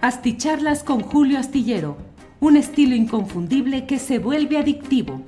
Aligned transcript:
Asticharlas 0.00 0.84
con 0.84 1.00
Julio 1.00 1.40
Astillero, 1.40 1.96
un 2.38 2.56
estilo 2.56 2.94
inconfundible 2.94 3.84
que 3.84 3.98
se 3.98 4.20
vuelve 4.20 4.56
adictivo. 4.56 5.22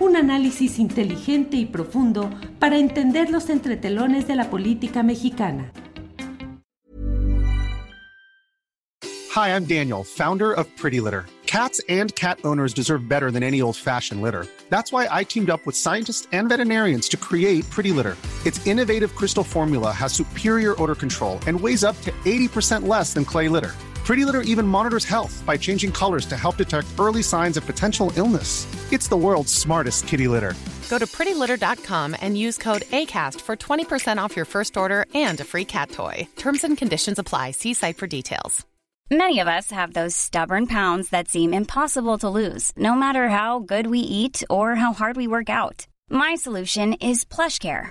Un 0.00 0.16
análisis 0.16 0.80
inteligente 0.80 1.56
y 1.56 1.64
profundo 1.64 2.28
para 2.58 2.76
entender 2.76 3.30
los 3.30 3.48
entretelones 3.50 4.26
de 4.26 4.34
la 4.34 4.50
política 4.50 5.04
mexicana. 5.04 5.70
Hi, 9.36 9.50
I'm 9.50 9.64
Daniel, 9.64 10.02
founder 10.02 10.52
of 10.52 10.66
Pretty 10.76 10.98
Litter. 10.98 11.26
Cats 11.46 11.80
and 11.88 12.12
cat 12.16 12.40
owners 12.42 12.74
deserve 12.74 13.08
better 13.08 13.30
than 13.30 13.44
any 13.44 13.62
old-fashioned 13.62 14.20
litter. 14.20 14.46
That's 14.70 14.92
why 14.92 15.06
I 15.08 15.22
teamed 15.22 15.50
up 15.50 15.64
with 15.64 15.76
scientists 15.76 16.26
and 16.32 16.48
veterinarians 16.48 17.08
to 17.10 17.16
create 17.16 17.70
Pretty 17.70 17.92
Litter. 17.92 18.16
Its 18.44 18.66
innovative 18.66 19.14
crystal 19.14 19.44
formula 19.44 19.92
has 19.92 20.12
superior 20.12 20.74
odor 20.82 20.96
control 20.96 21.38
and 21.46 21.60
weighs 21.60 21.84
up 21.84 22.00
to 22.02 22.10
80% 22.24 22.88
less 22.88 23.14
than 23.14 23.24
clay 23.24 23.48
litter. 23.48 23.72
Pretty 24.06 24.24
Litter 24.24 24.42
even 24.42 24.68
monitors 24.68 25.04
health 25.04 25.42
by 25.44 25.56
changing 25.56 25.90
colors 25.90 26.26
to 26.26 26.36
help 26.36 26.56
detect 26.56 26.86
early 26.96 27.24
signs 27.24 27.56
of 27.56 27.66
potential 27.66 28.12
illness. 28.14 28.64
It's 28.92 29.08
the 29.08 29.16
world's 29.16 29.52
smartest 29.52 30.06
kitty 30.06 30.28
litter. 30.28 30.54
Go 30.88 30.98
to 30.98 31.06
prettylitter.com 31.06 32.14
and 32.20 32.38
use 32.38 32.56
code 32.56 32.82
ACAST 32.92 33.40
for 33.40 33.56
20% 33.56 34.18
off 34.18 34.36
your 34.36 34.44
first 34.44 34.76
order 34.76 35.06
and 35.12 35.40
a 35.40 35.44
free 35.44 35.64
cat 35.64 35.90
toy. 35.90 36.28
Terms 36.36 36.62
and 36.62 36.78
conditions 36.78 37.18
apply. 37.18 37.50
See 37.50 37.74
site 37.74 37.96
for 37.98 38.06
details. 38.06 38.64
Many 39.10 39.40
of 39.40 39.48
us 39.48 39.72
have 39.72 39.92
those 39.92 40.14
stubborn 40.14 40.68
pounds 40.68 41.10
that 41.10 41.28
seem 41.28 41.52
impossible 41.52 42.18
to 42.18 42.28
lose, 42.28 42.72
no 42.76 42.94
matter 42.94 43.28
how 43.28 43.58
good 43.58 43.88
we 43.88 44.00
eat 44.00 44.44
or 44.48 44.76
how 44.76 44.92
hard 44.92 45.16
we 45.16 45.26
work 45.26 45.50
out. 45.50 45.88
My 46.10 46.36
solution 46.36 46.92
is 46.94 47.24
PlushCare. 47.24 47.90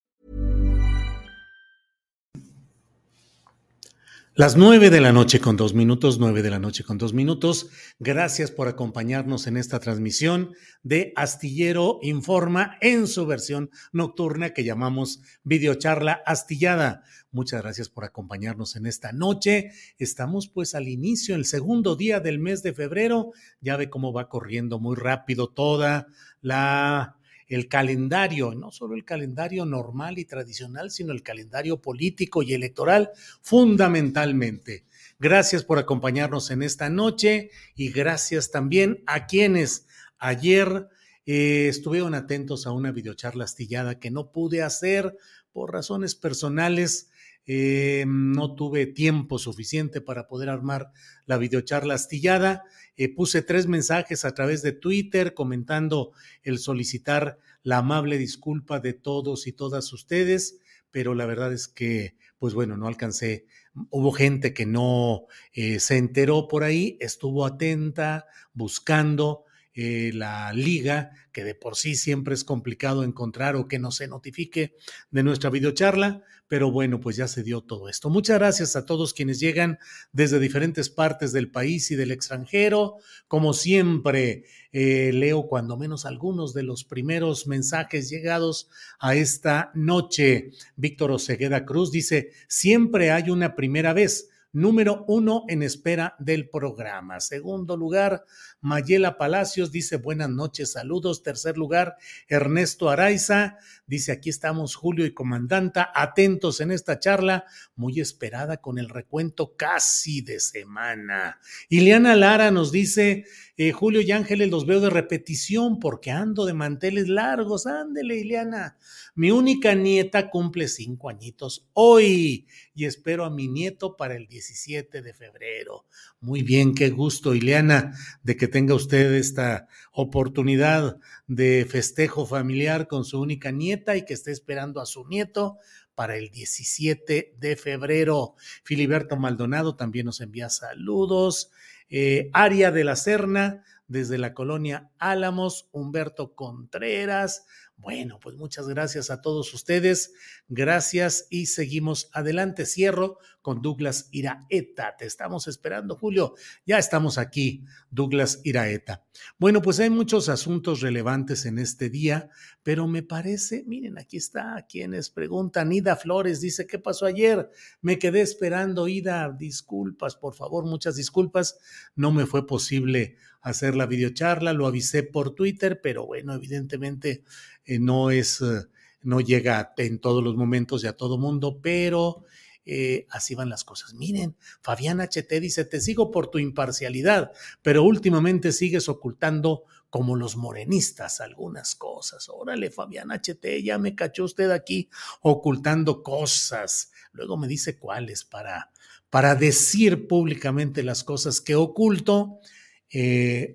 Las 4.33 4.55
nueve 4.55 4.89
de 4.89 5.01
la 5.01 5.11
noche 5.11 5.41
con 5.41 5.57
dos 5.57 5.73
minutos, 5.73 6.17
nueve 6.17 6.41
de 6.41 6.49
la 6.49 6.57
noche 6.57 6.85
con 6.85 6.97
dos 6.97 7.13
minutos. 7.13 7.67
Gracias 7.99 8.49
por 8.49 8.69
acompañarnos 8.69 9.45
en 9.45 9.57
esta 9.57 9.81
transmisión 9.81 10.53
de 10.83 11.11
Astillero 11.17 11.99
Informa 12.01 12.77
en 12.79 13.07
su 13.07 13.25
versión 13.25 13.71
nocturna 13.91 14.51
que 14.51 14.63
llamamos 14.63 15.19
videocharla 15.43 16.21
astillada. 16.25 17.03
Muchas 17.31 17.61
gracias 17.61 17.89
por 17.89 18.05
acompañarnos 18.05 18.77
en 18.77 18.85
esta 18.85 19.11
noche. 19.11 19.71
Estamos 19.97 20.47
pues 20.47 20.75
al 20.75 20.87
inicio, 20.87 21.35
el 21.35 21.43
segundo 21.43 21.97
día 21.97 22.21
del 22.21 22.39
mes 22.39 22.63
de 22.63 22.71
febrero. 22.71 23.33
Ya 23.59 23.75
ve 23.75 23.89
cómo 23.89 24.13
va 24.13 24.29
corriendo 24.29 24.79
muy 24.79 24.95
rápido 24.95 25.49
toda 25.49 26.07
la 26.39 27.17
el 27.51 27.67
calendario, 27.67 28.55
no 28.55 28.71
solo 28.71 28.95
el 28.95 29.03
calendario 29.03 29.65
normal 29.65 30.17
y 30.17 30.23
tradicional, 30.23 30.89
sino 30.89 31.11
el 31.11 31.21
calendario 31.21 31.81
político 31.81 32.41
y 32.43 32.53
electoral 32.53 33.11
fundamentalmente. 33.41 34.85
Gracias 35.19 35.65
por 35.65 35.77
acompañarnos 35.77 36.49
en 36.49 36.63
esta 36.63 36.89
noche 36.89 37.51
y 37.75 37.91
gracias 37.91 38.51
también 38.51 39.03
a 39.05 39.27
quienes 39.27 39.85
ayer 40.17 40.87
eh, 41.25 41.67
estuvieron 41.67 42.15
atentos 42.15 42.65
a 42.67 42.71
una 42.71 42.93
videocharla 42.93 43.43
astillada 43.43 43.99
que 43.99 44.11
no 44.11 44.31
pude 44.31 44.61
hacer 44.63 45.17
por 45.51 45.73
razones 45.73 46.15
personales. 46.15 47.09
Eh, 47.47 48.05
no 48.07 48.55
tuve 48.55 48.85
tiempo 48.85 49.39
suficiente 49.39 49.99
para 49.99 50.27
poder 50.27 50.47
armar 50.47 50.91
la 51.25 51.37
videocharla 51.37 51.95
astillada. 51.95 52.63
Eh, 52.97 53.13
puse 53.13 53.41
tres 53.41 53.67
mensajes 53.67 54.25
a 54.25 54.33
través 54.33 54.61
de 54.61 54.73
Twitter 54.73 55.33
comentando 55.33 56.11
el 56.43 56.59
solicitar 56.59 57.39
la 57.63 57.77
amable 57.77 58.17
disculpa 58.17 58.79
de 58.79 58.93
todos 58.93 59.47
y 59.47 59.53
todas 59.53 59.91
ustedes, 59.93 60.59
pero 60.91 61.15
la 61.15 61.25
verdad 61.25 61.53
es 61.53 61.67
que, 61.67 62.15
pues 62.37 62.53
bueno, 62.53 62.77
no 62.77 62.87
alcancé. 62.87 63.45
Hubo 63.89 64.11
gente 64.11 64.53
que 64.53 64.65
no 64.65 65.25
eh, 65.53 65.79
se 65.79 65.97
enteró 65.97 66.47
por 66.47 66.63
ahí, 66.63 66.97
estuvo 66.99 67.45
atenta, 67.45 68.25
buscando, 68.53 69.45
eh, 69.73 70.11
la 70.13 70.51
liga, 70.53 71.11
que 71.31 71.43
de 71.43 71.55
por 71.55 71.75
sí 71.75 71.95
siempre 71.95 72.33
es 72.33 72.43
complicado 72.43 73.03
encontrar 73.03 73.55
o 73.55 73.67
que 73.67 73.79
no 73.79 73.91
se 73.91 74.07
notifique 74.07 74.75
de 75.11 75.23
nuestra 75.23 75.49
videocharla, 75.49 76.23
pero 76.47 76.69
bueno, 76.69 76.99
pues 76.99 77.15
ya 77.15 77.29
se 77.29 77.43
dio 77.43 77.61
todo 77.61 77.87
esto. 77.87 78.09
Muchas 78.09 78.37
gracias 78.37 78.75
a 78.75 78.85
todos 78.85 79.13
quienes 79.13 79.39
llegan 79.39 79.79
desde 80.11 80.39
diferentes 80.39 80.89
partes 80.89 81.31
del 81.31 81.49
país 81.49 81.89
y 81.91 81.95
del 81.95 82.11
extranjero. 82.11 82.97
Como 83.29 83.53
siempre, 83.53 84.43
eh, 84.73 85.11
leo 85.13 85.47
cuando 85.47 85.77
menos 85.77 86.05
algunos 86.05 86.53
de 86.53 86.63
los 86.63 86.83
primeros 86.83 87.47
mensajes 87.47 88.09
llegados 88.09 88.69
a 88.99 89.15
esta 89.15 89.71
noche. 89.75 90.51
Víctor 90.75 91.11
Osegueda 91.11 91.63
Cruz 91.63 91.91
dice, 91.91 92.31
siempre 92.49 93.11
hay 93.11 93.29
una 93.29 93.55
primera 93.55 93.93
vez 93.93 94.27
número 94.53 95.05
uno 95.07 95.45
en 95.47 95.63
espera 95.63 96.15
del 96.19 96.49
programa. 96.49 97.19
Segundo 97.19 97.77
lugar, 97.77 98.25
Mayela 98.61 99.17
Palacios 99.17 99.71
dice 99.71 99.97
buenas 99.97 100.29
noches, 100.29 100.73
saludos. 100.73 101.23
Tercer 101.23 101.57
lugar, 101.57 101.97
Ernesto 102.27 102.89
Araiza 102.91 103.57
dice 103.87 104.11
aquí 104.11 104.29
estamos 104.29 104.75
Julio 104.75 105.05
y 105.05 105.13
comandanta, 105.13 105.91
atentos 105.93 106.61
en 106.61 106.71
esta 106.71 106.99
charla, 106.99 107.45
muy 107.75 107.99
esperada 107.99 108.57
con 108.57 108.77
el 108.77 108.87
recuento 108.87 109.55
casi 109.57 110.21
de 110.21 110.39
semana. 110.39 111.39
Ileana 111.69 112.15
Lara 112.15 112.51
nos 112.51 112.71
dice, 112.71 113.25
eh, 113.57 113.73
Julio 113.73 114.01
y 114.01 114.11
Ángeles 114.11 114.49
los 114.49 114.65
veo 114.65 114.79
de 114.79 114.89
repetición 114.89 115.79
porque 115.79 116.09
ando 116.09 116.45
de 116.45 116.53
manteles 116.53 117.07
largos. 117.07 117.67
Ándele, 117.67 118.17
Ileana. 118.17 118.77
Mi 119.13 119.29
única 119.29 119.75
nieta 119.75 120.29
cumple 120.29 120.67
cinco 120.67 121.09
añitos 121.09 121.67
hoy 121.73 122.47
y 122.73 122.85
espero 122.85 123.25
a 123.25 123.29
mi 123.29 123.47
nieto 123.47 123.97
para 123.97 124.15
el 124.15 124.27
17 124.27 125.01
de 125.01 125.13
febrero. 125.13 125.85
Muy 126.21 126.43
bien, 126.43 126.73
qué 126.73 126.89
gusto, 126.89 127.35
Ileana, 127.35 127.93
de 128.23 128.37
que 128.37 128.47
tenga 128.51 128.75
usted 128.75 129.13
esta 129.13 129.67
oportunidad 129.91 130.99
de 131.27 131.65
festejo 131.67 132.25
familiar 132.25 132.87
con 132.87 133.05
su 133.05 133.19
única 133.19 133.51
nieta 133.51 133.97
y 133.97 134.05
que 134.05 134.13
esté 134.13 134.31
esperando 134.31 134.79
a 134.81 134.85
su 134.85 135.07
nieto 135.07 135.57
para 135.95 136.17
el 136.17 136.29
17 136.29 137.35
de 137.37 137.55
febrero. 137.55 138.35
Filiberto 138.63 139.17
Maldonado 139.17 139.75
también 139.75 140.05
nos 140.05 140.21
envía 140.21 140.49
saludos. 140.49 141.51
Eh, 141.89 142.29
Aria 142.33 142.71
de 142.71 142.83
la 142.83 142.95
Serna, 142.95 143.63
desde 143.87 144.17
la 144.17 144.33
colonia 144.33 144.89
Álamos, 144.99 145.67
Humberto 145.71 146.33
Contreras, 146.33 147.45
bueno, 147.81 148.19
pues 148.21 148.35
muchas 148.35 148.67
gracias 148.67 149.09
a 149.09 149.21
todos 149.21 149.53
ustedes. 149.55 150.13
Gracias 150.47 151.25
y 151.31 151.47
seguimos 151.47 152.09
adelante. 152.13 152.67
Cierro 152.67 153.17
con 153.41 153.63
Douglas 153.63 154.07
Iraeta. 154.11 154.95
Te 154.97 155.05
estamos 155.05 155.47
esperando, 155.47 155.95
Julio. 155.95 156.35
Ya 156.63 156.77
estamos 156.77 157.17
aquí, 157.17 157.65
Douglas 157.89 158.39
Iraeta. 158.43 159.03
Bueno, 159.39 159.63
pues 159.63 159.79
hay 159.79 159.89
muchos 159.89 160.29
asuntos 160.29 160.81
relevantes 160.81 161.47
en 161.47 161.57
este 161.57 161.89
día, 161.89 162.29
pero 162.61 162.87
me 162.87 163.01
parece, 163.01 163.63
miren, 163.65 163.97
aquí 163.97 164.17
está, 164.17 164.63
quienes 164.69 165.09
preguntan. 165.09 165.71
Ida 165.71 165.95
Flores 165.95 166.39
dice, 166.39 166.67
¿qué 166.67 166.77
pasó 166.77 167.07
ayer? 167.07 167.49
Me 167.81 167.97
quedé 167.97 168.21
esperando, 168.21 168.87
Ida. 168.87 169.31
Disculpas, 169.31 170.15
por 170.15 170.35
favor, 170.35 170.65
muchas 170.65 170.95
disculpas. 170.95 171.57
No 171.95 172.11
me 172.11 172.27
fue 172.27 172.45
posible 172.45 173.17
hacer 173.41 173.75
la 173.75 173.85
videocharla, 173.85 174.53
lo 174.53 174.67
avisé 174.67 175.03
por 175.03 175.35
Twitter, 175.35 175.81
pero 175.81 176.05
bueno, 176.05 176.33
evidentemente 176.33 177.23
eh, 177.65 177.79
no 177.79 178.11
es, 178.11 178.41
eh, 178.41 178.67
no 179.01 179.19
llega 179.19 179.73
en 179.77 179.99
todos 179.99 180.23
los 180.23 180.35
momentos 180.35 180.83
y 180.83 180.87
a 180.87 180.97
todo 180.97 181.17
mundo, 181.17 181.59
pero 181.61 182.23
eh, 182.63 183.07
así 183.09 183.33
van 183.33 183.49
las 183.49 183.63
cosas. 183.63 183.95
Miren, 183.95 184.35
Fabián 184.61 184.99
HT 184.99 185.39
dice, 185.39 185.65
te 185.65 185.81
sigo 185.81 186.11
por 186.11 186.29
tu 186.29 186.37
imparcialidad, 186.37 187.31
pero 187.61 187.83
últimamente 187.83 188.51
sigues 188.51 188.87
ocultando 188.87 189.63
como 189.89 190.15
los 190.15 190.37
morenistas 190.37 191.19
algunas 191.19 191.75
cosas. 191.75 192.29
Órale, 192.29 192.69
Fabián 192.69 193.09
HT, 193.09 193.63
ya 193.63 193.77
me 193.77 193.95
cachó 193.95 194.25
usted 194.25 194.51
aquí 194.51 194.89
ocultando 195.21 196.03
cosas. 196.03 196.91
Luego 197.11 197.35
me 197.35 197.47
dice 197.47 197.77
cuáles 197.77 198.23
para, 198.23 198.71
para 199.09 199.35
decir 199.35 200.07
públicamente 200.07 200.83
las 200.83 201.03
cosas 201.03 201.41
que 201.41 201.55
oculto 201.55 202.39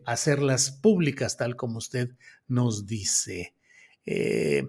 hacerlas 0.05 0.71
públicas 0.71 1.37
tal 1.37 1.57
como 1.57 1.79
usted 1.79 2.11
nos 2.49 2.87
dice. 2.87 3.55
Eh, 4.07 4.65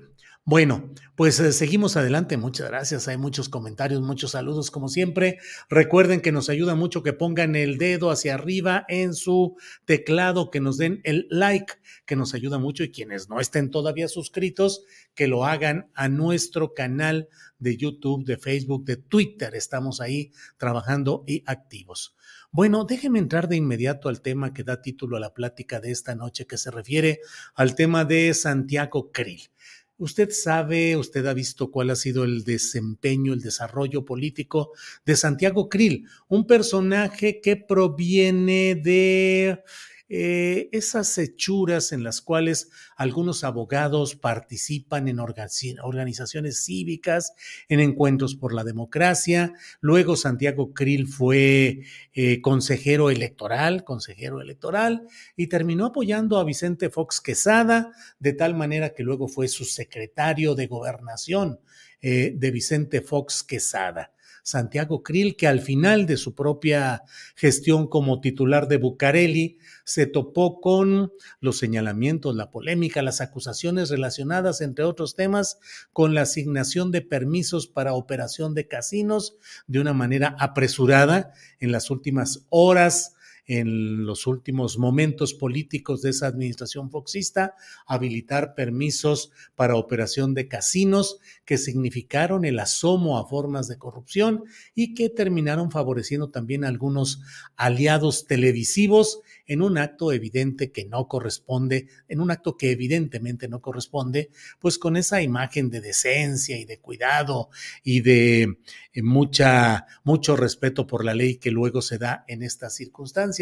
Bueno, 0.49 0.93
pues 1.17 1.41
eh, 1.41 1.51
seguimos 1.51 1.97
adelante. 1.97 2.37
Muchas 2.37 2.69
gracias. 2.69 3.09
Hay 3.09 3.17
muchos 3.17 3.49
comentarios, 3.49 4.01
muchos 4.01 4.31
saludos 4.31 4.71
como 4.71 4.87
siempre. 4.87 5.39
Recuerden 5.69 6.21
que 6.21 6.31
nos 6.31 6.47
ayuda 6.47 6.73
mucho 6.73 7.03
que 7.03 7.11
pongan 7.11 7.57
el 7.57 7.77
dedo 7.77 8.11
hacia 8.11 8.35
arriba 8.35 8.85
en 8.87 9.13
su 9.13 9.57
teclado, 9.83 10.49
que 10.49 10.61
nos 10.61 10.77
den 10.77 11.01
el 11.03 11.27
like, 11.29 11.73
que 12.05 12.15
nos 12.15 12.33
ayuda 12.33 12.59
mucho 12.59 12.85
y 12.85 12.91
quienes 12.91 13.27
no 13.27 13.41
estén 13.41 13.71
todavía 13.71 14.07
suscritos, 14.07 14.85
que 15.15 15.27
lo 15.27 15.43
hagan 15.43 15.91
a 15.95 16.07
nuestro 16.07 16.73
canal 16.73 17.27
de 17.59 17.75
YouTube, 17.75 18.23
de 18.23 18.37
Facebook, 18.37 18.85
de 18.85 18.95
Twitter. 18.95 19.53
Estamos 19.53 19.99
ahí 19.99 20.31
trabajando 20.57 21.25
y 21.27 21.43
activos. 21.45 22.15
Bueno, 22.51 22.85
déjeme 22.85 23.19
entrar 23.19 23.49
de 23.49 23.57
inmediato 23.57 24.07
al 24.09 24.21
tema 24.21 24.53
que 24.53 24.63
da 24.63 24.81
título 24.81 25.17
a 25.17 25.19
la 25.19 25.33
plática 25.33 25.79
de 25.79 25.91
esta 25.91 26.15
noche, 26.15 26.47
que 26.47 26.57
se 26.57 26.71
refiere 26.71 27.19
al 27.55 27.75
tema 27.75 28.05
de 28.05 28.33
Santiago 28.33 29.11
Krill. 29.11 29.49
Usted 29.97 30.29
sabe, 30.31 30.95
usted 30.95 31.25
ha 31.25 31.33
visto 31.33 31.71
cuál 31.71 31.89
ha 31.89 31.95
sido 31.95 32.23
el 32.23 32.43
desempeño, 32.43 33.33
el 33.33 33.41
desarrollo 33.41 34.05
político 34.05 34.71
de 35.05 35.15
Santiago 35.15 35.69
Krill, 35.69 36.07
un 36.29 36.47
personaje 36.47 37.41
que 37.41 37.57
proviene 37.57 38.75
de 38.75 39.63
eh, 40.09 40.69
esas 40.71 41.17
hechuras 41.17 41.91
en 41.91 42.03
las 42.03 42.21
cuales 42.21 42.69
algunos 42.95 43.43
abogados 43.43 44.15
participan 44.15 45.07
en 45.07 45.19
organizaciones 45.19 46.63
cívicas, 46.63 47.33
en 47.67 47.81
encuentros 47.81 48.35
por 48.35 48.53
la 48.53 48.63
democracia. 48.63 49.53
Luego 49.81 50.15
Santiago 50.15 50.73
Krill 50.73 51.07
fue 51.07 51.81
eh, 52.13 52.41
consejero 52.41 53.09
electoral, 53.09 53.83
consejero 53.83 54.41
electoral, 54.41 55.07
y 55.35 55.47
terminó 55.47 55.87
apoyando 55.87 56.37
a 56.37 56.45
Vicente 56.45 56.89
Fox 56.89 57.19
Quesada, 57.19 57.91
de 58.19 58.33
tal 58.33 58.55
manera 58.55 58.93
que 58.93 59.03
luego 59.03 59.27
fue 59.27 59.47
su 59.47 59.65
secretario 59.65 60.55
de 60.55 60.67
gobernación 60.67 61.59
eh, 62.01 62.33
de 62.35 62.51
Vicente 62.51 63.01
Fox 63.01 63.43
Quesada. 63.43 64.13
Santiago 64.47 65.03
Krill, 65.03 65.35
que 65.35 65.45
al 65.45 65.59
final 65.59 66.05
de 66.05 66.15
su 66.15 66.33
propia 66.33 67.03
gestión 67.35 67.85
como 67.85 68.21
titular 68.21 68.69
de 68.69 68.77
Bucareli, 68.77 69.57
se 69.83 70.07
topó 70.07 70.61
con 70.61 71.11
los 71.41 71.57
señalamientos, 71.57 72.33
la 72.33 72.49
polémica, 72.49 73.01
las 73.01 73.19
acusaciones 73.19 73.89
relacionadas, 73.89 74.61
entre 74.61 74.85
otros 74.85 75.15
temas, 75.15 75.59
con 75.91 76.15
la 76.15 76.21
asignación 76.21 76.93
de 76.93 77.01
permisos 77.01 77.67
para 77.67 77.93
operación 77.93 78.53
de 78.53 78.69
casinos 78.69 79.35
de 79.67 79.81
una 79.81 79.91
manera 79.91 80.37
apresurada 80.39 81.33
en 81.59 81.73
las 81.73 81.91
últimas 81.91 82.45
horas 82.47 83.16
en 83.47 84.05
los 84.05 84.27
últimos 84.27 84.77
momentos 84.77 85.33
políticos 85.33 86.01
de 86.01 86.09
esa 86.09 86.27
administración 86.27 86.91
foxista, 86.91 87.55
habilitar 87.85 88.53
permisos 88.55 89.31
para 89.55 89.75
operación 89.75 90.33
de 90.33 90.49
casinos 90.49 91.19
que 91.45 91.57
significaron 91.57 92.43
el 92.43 92.59
asomo 92.59 93.17
a 93.17 93.25
formas 93.25 93.69
de 93.69 93.77
corrupción 93.77 94.43
y 94.75 94.93
que 94.93 95.09
terminaron 95.09 95.71
favoreciendo 95.71 96.29
también 96.29 96.65
a 96.65 96.67
algunos 96.67 97.21
aliados 97.55 98.27
televisivos 98.27 99.21
en 99.45 99.61
un 99.61 99.77
acto 99.77 100.11
evidente 100.11 100.71
que 100.73 100.85
no 100.85 101.07
corresponde, 101.07 101.87
en 102.09 102.19
un 102.19 102.31
acto 102.31 102.57
que 102.57 102.71
evidentemente 102.71 103.47
no 103.47 103.61
corresponde, 103.61 104.29
pues 104.59 104.77
con 104.77 104.97
esa 104.97 105.21
imagen 105.21 105.69
de 105.69 105.79
decencia 105.79 106.57
y 106.57 106.65
de 106.65 106.79
cuidado 106.79 107.49
y 107.81 108.01
de 108.01 108.57
eh, 108.93 109.01
mucha, 109.01 109.85
mucho 110.03 110.35
respeto 110.35 110.85
por 110.85 111.05
la 111.05 111.13
ley 111.13 111.37
que 111.37 111.51
luego 111.51 111.81
se 111.81 111.97
da 111.97 112.25
en 112.27 112.43
estas 112.43 112.75
circunstancias. 112.75 113.36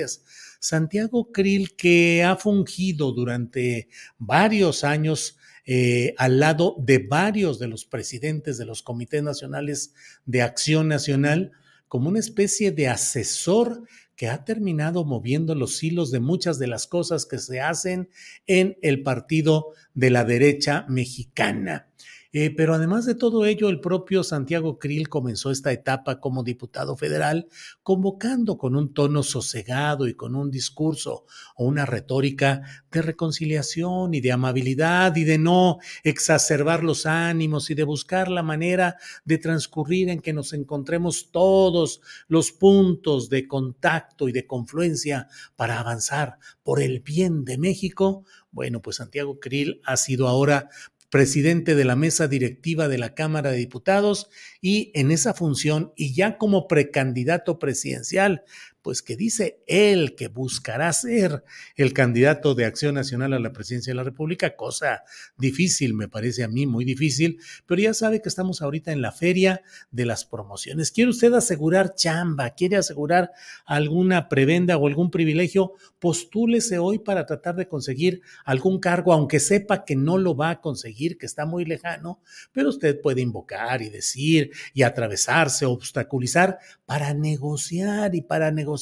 Santiago 0.59 1.31
Krill, 1.31 1.75
que 1.75 2.23
ha 2.23 2.35
fungido 2.35 3.11
durante 3.11 3.89
varios 4.17 4.83
años 4.83 5.37
eh, 5.65 6.13
al 6.17 6.39
lado 6.39 6.75
de 6.79 6.99
varios 6.99 7.57
de 7.57 7.67
los 7.67 7.85
presidentes 7.85 8.57
de 8.57 8.65
los 8.65 8.83
comités 8.83 9.23
nacionales 9.23 9.93
de 10.25 10.41
acción 10.41 10.87
nacional, 10.87 11.51
como 11.87 12.09
una 12.09 12.19
especie 12.19 12.71
de 12.71 12.87
asesor 12.87 13.83
que 14.15 14.27
ha 14.27 14.45
terminado 14.45 15.03
moviendo 15.05 15.55
los 15.55 15.83
hilos 15.83 16.11
de 16.11 16.19
muchas 16.19 16.57
de 16.59 16.67
las 16.67 16.87
cosas 16.87 17.25
que 17.25 17.37
se 17.37 17.61
hacen 17.61 18.09
en 18.47 18.77
el 18.81 19.03
partido 19.03 19.73
de 19.93 20.09
la 20.09 20.23
derecha 20.23 20.85
mexicana. 20.87 21.89
Eh, 22.37 22.53
pero 22.53 22.73
además 22.73 23.05
de 23.05 23.15
todo 23.15 23.45
ello, 23.45 23.69
el 23.69 23.79
propio 23.79 24.21
Santiago 24.21 24.77
Krill 24.77 25.07
comenzó 25.07 25.51
esta 25.51 25.71
etapa 25.71 26.19
como 26.19 26.43
diputado 26.43 26.97
federal 26.97 27.47
convocando 27.81 28.57
con 28.57 28.75
un 28.75 28.93
tono 28.93 29.23
sosegado 29.23 30.05
y 30.05 30.15
con 30.15 30.35
un 30.35 30.51
discurso 30.51 31.23
o 31.55 31.63
una 31.63 31.85
retórica 31.85 32.61
de 32.91 33.01
reconciliación 33.01 34.13
y 34.13 34.19
de 34.19 34.33
amabilidad 34.33 35.15
y 35.15 35.23
de 35.23 35.37
no 35.37 35.77
exacerbar 36.03 36.83
los 36.83 37.05
ánimos 37.05 37.69
y 37.69 37.73
de 37.73 37.83
buscar 37.85 38.27
la 38.27 38.43
manera 38.43 38.97
de 39.23 39.37
transcurrir 39.37 40.09
en 40.09 40.19
que 40.19 40.33
nos 40.33 40.51
encontremos 40.51 41.31
todos 41.31 42.01
los 42.27 42.51
puntos 42.51 43.29
de 43.29 43.47
contacto 43.47 44.27
y 44.27 44.33
de 44.33 44.45
confluencia 44.45 45.29
para 45.55 45.79
avanzar 45.79 46.37
por 46.63 46.81
el 46.81 46.99
bien 46.99 47.45
de 47.45 47.57
México. 47.57 48.25
Bueno, 48.51 48.81
pues 48.81 48.97
Santiago 48.97 49.39
Krill 49.39 49.79
ha 49.85 49.95
sido 49.95 50.27
ahora 50.27 50.69
presidente 51.09 51.75
de 51.75 51.85
la 51.85 51.95
mesa 51.95 52.27
directiva 52.27 52.87
de 52.87 52.97
la 52.97 53.13
Cámara 53.13 53.51
de 53.51 53.57
Diputados 53.57 54.29
y 54.61 54.91
en 54.95 55.11
esa 55.11 55.33
función 55.33 55.93
y 55.95 56.13
ya 56.13 56.37
como 56.37 56.67
precandidato 56.67 57.59
presidencial 57.59 58.43
pues 58.85 59.01
que 59.01 59.15
dice 59.15 59.63
él 59.65 60.13
que 60.15 60.27
buscará 60.27 60.93
ser 60.93 61.43
el 61.75 61.91
candidato 61.91 62.53
de 62.53 62.65
Acción 62.65 62.93
Nacional 62.93 63.33
a 63.33 63.39
la 63.39 63.51
presidencia 63.51 63.89
de 63.89 63.95
la 63.95 64.03
República, 64.03 64.55
cosa 64.55 65.01
difícil, 65.39 65.95
me 65.95 66.07
parece 66.07 66.43
a 66.43 66.47
mí 66.47 66.67
muy 66.67 66.85
difícil, 66.85 67.39
pero 67.65 67.81
ya 67.81 67.95
sabe 67.95 68.21
que 68.21 68.29
estamos 68.29 68.61
ahorita 68.61 68.91
en 68.91 69.01
la 69.01 69.11
feria 69.11 69.63
de 69.89 70.05
las 70.05 70.23
promociones. 70.23 70.91
¿Quiere 70.91 71.09
usted 71.09 71.33
asegurar 71.33 71.95
chamba? 71.95 72.51
¿Quiere 72.51 72.77
asegurar 72.77 73.31
alguna 73.65 74.29
prebenda 74.29 74.77
o 74.77 74.85
algún 74.85 75.09
privilegio? 75.09 75.73
Postúlese 75.97 76.77
hoy 76.77 76.99
para 76.99 77.25
tratar 77.25 77.55
de 77.55 77.67
conseguir 77.67 78.21
algún 78.45 78.79
cargo, 78.79 79.13
aunque 79.13 79.39
sepa 79.39 79.83
que 79.83 79.95
no 79.95 80.19
lo 80.19 80.35
va 80.35 80.51
a 80.51 80.61
conseguir, 80.61 81.17
que 81.17 81.25
está 81.25 81.47
muy 81.47 81.65
lejano, 81.65 82.21
pero 82.51 82.69
usted 82.69 83.01
puede 83.01 83.21
invocar 83.21 83.81
y 83.81 83.89
decir 83.89 84.51
y 84.75 84.83
atravesarse, 84.83 85.65
obstaculizar 85.65 86.59
para 86.85 87.15
negociar 87.15 88.13
y 88.13 88.21
para 88.21 88.51
negociar 88.51 88.74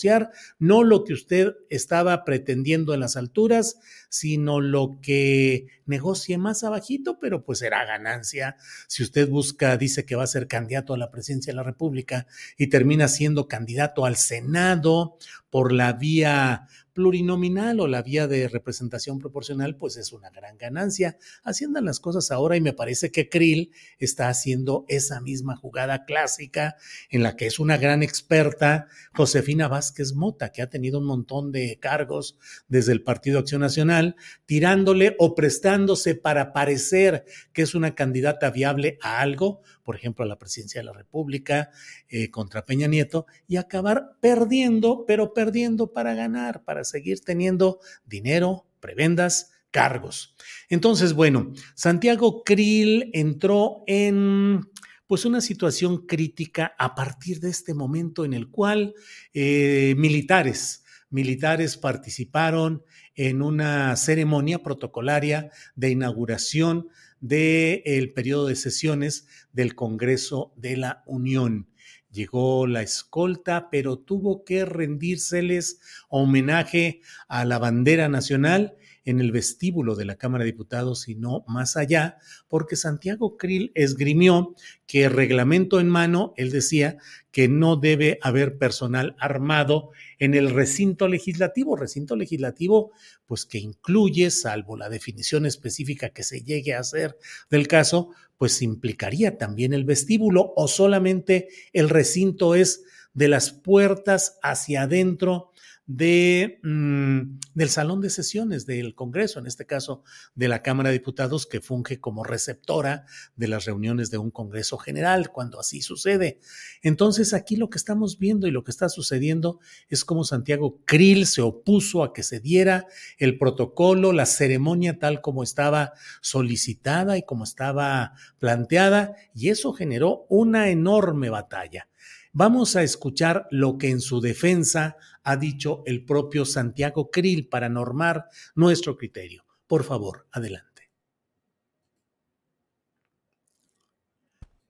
no 0.60 0.84
lo 0.84 1.04
que 1.04 1.14
usted 1.14 1.56
estaba 1.70 2.24
pretendiendo 2.26 2.94
en 2.94 3.00
las 3.00 3.16
alturas, 3.16 3.78
sino 4.14 4.62
lo 4.62 5.00
que 5.02 5.66
negocie 5.88 6.38
más 6.38 6.64
abajito, 6.64 7.18
pero 7.20 7.44
pues 7.44 7.58
será 7.58 7.84
ganancia. 7.84 8.58
Si 8.88 9.02
usted 9.02 9.28
busca, 9.28 9.76
dice 9.76 10.06
que 10.06 10.16
va 10.16 10.24
a 10.24 10.28
ser 10.28 10.48
candidato 10.48 10.94
a 10.94 11.00
la 11.00 11.10
presidencia 11.10 11.52
de 11.52 11.58
la 11.58 11.64
República 11.64 12.28
y 12.56 12.68
termina 12.68 13.08
siendo 13.08 13.48
candidato 13.48 14.06
al 14.06 14.16
Senado 14.16 15.18
por 15.50 15.72
la 15.72 15.94
vía 15.94 16.68
plurinominal 16.94 17.80
o 17.80 17.88
la 17.88 18.02
vía 18.02 18.28
de 18.28 18.48
representación 18.48 19.20
proporcional, 19.20 19.76
pues 19.76 19.98
es 19.98 20.14
una 20.14 20.30
gran 20.30 20.58
ganancia. 20.58 21.18
Andan 21.44 21.86
las 21.86 22.00
cosas 22.00 22.32
ahora 22.32 22.56
y 22.56 22.62
me 22.62 22.74
parece 22.74 23.12
que 23.12 23.30
Krill 23.30 23.72
está 23.98 24.30
haciendo 24.30 24.86
esa 24.88 25.22
misma 25.22 25.56
jugada 25.56 26.06
clásica 26.06 26.76
en 27.10 27.24
la 27.24 27.36
que 27.36 27.48
es 27.48 27.60
una 27.60 27.78
gran 27.78 28.04
experta 28.04 28.88
Josefina 29.14 29.68
Vázquez 29.68 30.14
Mota, 30.14 30.52
que 30.52 30.62
ha 30.62 30.70
tenido 30.70 31.00
un 31.00 31.06
montón 31.06 31.52
de 31.52 31.80
cargos 31.80 32.38
desde 32.68 32.92
el 32.92 33.02
Partido 33.02 33.40
Acción 33.40 33.62
Nacional, 33.62 34.03
tirándole 34.46 35.16
o 35.20 35.36
prestándose 35.36 36.16
para 36.16 36.54
parecer 36.54 37.26
que 37.54 37.62
es 37.62 37.76
una 37.76 37.96
candidata 37.96 38.52
viable 38.52 38.98
a 39.02 39.20
algo, 39.22 39.62
por 39.84 39.96
ejemplo, 39.96 40.24
a 40.24 40.28
la 40.28 40.40
presidencia 40.40 40.82
de 40.82 40.86
la 40.86 40.94
República 40.94 41.70
eh, 42.10 42.30
contra 42.30 42.66
Peña 42.66 42.88
Nieto, 42.88 43.26
y 43.48 43.58
acabar 43.58 44.18
perdiendo, 44.22 45.06
pero 45.06 45.34
perdiendo 45.34 45.92
para 45.92 46.14
ganar, 46.14 46.64
para 46.64 46.84
seguir 46.84 47.20
teniendo 47.22 47.80
dinero, 48.06 48.68
prebendas, 48.80 49.52
cargos. 49.72 50.36
Entonces, 50.70 51.14
bueno, 51.14 51.52
Santiago 51.76 52.44
Krill 52.44 53.10
entró 53.14 53.84
en 53.88 54.62
pues 55.08 55.26
una 55.26 55.42
situación 55.42 56.08
crítica 56.08 56.74
a 56.80 56.96
partir 56.96 57.40
de 57.40 57.50
este 57.50 57.74
momento 57.74 58.24
en 58.24 58.34
el 58.34 58.50
cual 58.50 58.94
eh, 59.34 59.96
militares, 59.98 60.84
militares 61.10 61.78
participaron 61.78 62.84
en 63.16 63.42
una 63.42 63.96
ceremonia 63.96 64.60
protocolaria 64.60 65.52
de 65.76 65.92
inauguración 65.92 66.90
del 67.20 68.12
periodo 68.14 68.48
de 68.48 68.56
sesiones 68.56 69.28
del 69.52 69.76
Congreso 69.76 70.54
de 70.58 70.78
la 70.78 71.04
Unión. 71.06 71.70
Llegó 72.12 72.68
la 72.68 72.82
escolta, 72.82 73.70
pero 73.72 73.98
tuvo 73.98 74.44
que 74.44 74.66
rendírseles 74.66 75.80
homenaje 76.10 77.02
a 77.28 77.44
la 77.46 77.58
bandera 77.60 78.08
nacional 78.10 78.78
en 79.06 79.20
el 79.20 79.32
vestíbulo 79.32 79.96
de 79.96 80.06
la 80.06 80.16
Cámara 80.16 80.44
de 80.44 80.52
Diputados 80.52 81.08
y 81.10 81.16
no 81.16 81.44
más 81.48 81.78
allá, 81.78 82.18
porque 82.48 82.76
Santiago 82.76 83.38
Krill 83.38 83.72
esgrimió 83.76 84.56
que 84.88 85.10
reglamento 85.10 85.80
en 85.80 85.90
mano, 85.90 86.34
él 86.38 86.52
decía 86.52 86.98
que 87.32 87.48
no 87.48 87.76
debe 87.76 88.20
haber 88.22 88.58
personal 88.58 89.16
armado 89.20 89.92
en 90.20 90.34
el 90.34 90.52
recinto 90.52 91.08
legislativo, 91.08 91.76
recinto 91.76 92.16
legislativo 92.16 92.92
pues 93.26 93.46
que 93.46 93.58
incluye, 93.58 94.30
salvo 94.30 94.78
la 94.78 94.90
definición 94.90 95.46
específica 95.46 96.10
que 96.10 96.24
se 96.24 96.42
llegue 96.42 96.74
a 96.74 96.80
hacer 96.80 97.18
del 97.50 97.68
caso, 97.68 98.12
pues 98.38 98.62
implicaría 98.62 99.38
también 99.38 99.74
el 99.74 99.86
vestíbulo 99.86 100.54
o 100.56 100.68
solamente 100.68 101.48
el 101.72 101.90
recinto 101.90 102.56
es 102.56 102.84
de 103.14 103.28
las 103.28 103.52
puertas 103.52 104.38
hacia 104.42 104.84
adentro 104.84 105.53
de, 105.86 106.60
mm, 106.64 107.40
del 107.56 107.70
salón 107.70 108.00
de 108.00 108.10
sesiones 108.10 108.66
del 108.66 108.96
Congreso, 108.96 109.40
en 109.40 109.48
este 109.48 109.66
caso 109.66 110.04
de 110.34 110.48
la 110.48 110.62
Cámara 110.62 110.90
de 110.90 111.00
Diputados, 111.00 111.46
que 111.46 111.62
funge 111.62 112.00
como 112.00 112.24
receptora 112.24 113.06
de 113.36 113.48
las 113.48 113.66
reuniones 113.66 114.10
de 114.10 114.18
un 114.18 114.32
Congreso 114.32 114.78
General, 114.78 115.30
cuando 115.30 115.60
así 115.60 115.82
sucede. 115.82 116.40
Entonces, 116.82 117.34
aquí 117.34 117.58
lo 117.58 117.70
que 117.70 117.78
estamos 117.78 118.18
viendo 118.18 118.48
y 118.48 118.52
lo 118.52 118.64
que 118.64 118.72
está 118.72 118.88
sucediendo 118.88 119.60
es 119.90 120.06
como 120.06 120.24
Santiago 120.24 120.82
Krill 120.86 121.28
se 121.28 121.42
opuso 121.42 122.04
a 122.04 122.14
que 122.14 122.24
se 122.24 122.40
diera 122.40 122.88
el 123.18 123.38
protocolo, 123.38 124.14
la 124.14 124.26
ceremonia 124.26 125.00
tal 125.00 125.22
como 125.22 125.44
estaba 125.44 125.94
solicitada 126.22 127.18
y 127.18 127.24
como 127.24 127.44
estaba 127.44 128.14
planteada, 128.40 129.16
y 129.36 129.50
eso 129.50 129.74
generó 129.74 130.26
una 130.30 130.70
enorme 130.70 131.30
batalla. 131.30 131.88
Vamos 132.36 132.76
a 132.76 132.82
escuchar 132.82 133.48
lo 133.52 133.78
que 133.78 133.92
en 133.92 134.02
su 134.02 134.20
defensa 134.20 134.98
ha 135.24 135.38
dicho 135.38 135.84
el 135.86 136.04
propio 136.04 136.46
Santiago 136.46 137.12
Krill 137.12 137.48
para 137.48 137.70
normar 137.70 138.26
nuestro 138.56 138.98
criterio. 138.98 139.46
Por 139.68 139.84
favor, 139.84 140.28
adelante. 140.32 140.90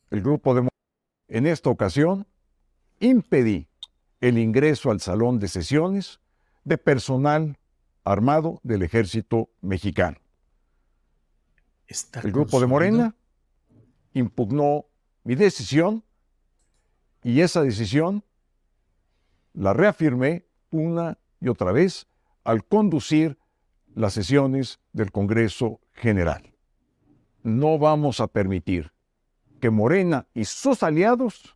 El 0.09 0.21
grupo 0.21 0.53
de 0.53 0.67
en 1.29 1.47
esta 1.47 1.69
ocasión 1.69 2.27
impedí 2.99 3.69
el 4.19 4.37
ingreso 4.37 4.91
al 4.91 4.99
salón 4.99 5.39
de 5.39 5.47
sesiones 5.47 6.19
de 6.65 6.77
personal 6.77 7.57
armado 8.03 8.59
del 8.63 8.83
ejército 8.83 9.49
mexicano. 9.61 10.17
el 11.87 12.31
grupo 12.33 12.59
de 12.59 12.67
Morena 12.67 13.15
impugnó 14.13 14.85
mi 15.23 15.35
decisión 15.35 16.03
y 17.23 17.41
esa 17.41 17.61
decisión 17.61 18.23
la 19.53 19.73
reafirmé 19.73 20.45
una 20.71 21.17
y 21.39 21.47
otra 21.47 21.71
vez 21.71 22.07
al 22.43 22.65
conducir 22.65 23.37
las 23.95 24.13
sesiones 24.13 24.79
del 24.91 25.11
Congreso 25.11 25.79
General. 25.93 26.53
No 27.43 27.77
vamos 27.77 28.19
a 28.19 28.27
permitir 28.27 28.91
que 29.61 29.69
Morena 29.69 30.27
y 30.33 30.45
sus 30.45 30.83
aliados, 30.83 31.55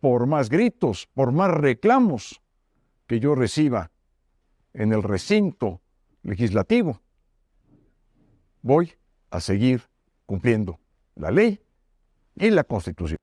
por 0.00 0.26
más 0.26 0.48
gritos, 0.48 1.06
por 1.14 1.32
más 1.32 1.50
reclamos 1.50 2.40
que 3.06 3.20
yo 3.20 3.34
reciba 3.34 3.90
en 4.72 4.92
el 4.92 5.02
recinto 5.02 5.80
legislativo, 6.22 7.00
voy 8.62 8.92
a 9.30 9.40
seguir 9.40 9.82
cumpliendo 10.26 10.80
la 11.14 11.30
ley 11.30 11.60
y 12.34 12.50
la 12.50 12.64
Constitución. 12.64 13.18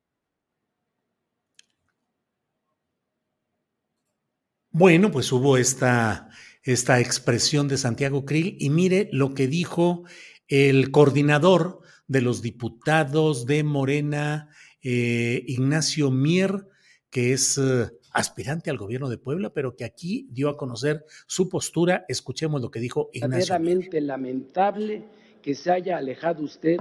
Bueno, 4.74 5.12
pues 5.12 5.30
hubo 5.34 5.58
esta, 5.58 6.30
esta 6.64 7.02
expresión 7.02 7.68
de 7.68 7.78
Santiago 7.78 8.24
Krill 8.24 8.56
y 8.58 8.70
mire 8.70 9.10
lo 9.12 9.34
que 9.34 9.48
dijo 9.48 10.04
el 10.48 10.92
coordinador 10.92 11.82
de 12.08 12.22
los 12.22 12.42
diputados 12.42 13.46
de 13.46 13.66
Morena, 13.66 14.50
eh, 14.82 15.44
Ignacio 15.46 16.10
Mier, 16.10 16.68
que 17.10 17.34
es 17.34 17.58
eh, 17.58 17.90
aspirante 18.14 18.70
al 18.70 18.78
gobierno 18.78 19.10
de 19.10 19.18
Puebla, 19.18 19.52
pero 19.54 19.76
que 19.76 19.84
aquí 19.84 20.30
dio 20.32 20.48
a 20.48 20.56
conocer 20.56 21.06
su 21.28 21.50
postura. 21.50 22.06
Escuchemos 22.08 22.62
lo 22.62 22.72
que 22.72 22.80
dijo 22.80 23.10
Ignacio. 23.12 23.40
Verdaderamente 23.40 24.00
lamentable 24.00 25.04
que 25.42 25.54
se 25.54 25.70
haya 25.70 25.98
alejado 25.98 26.44
usted 26.44 26.78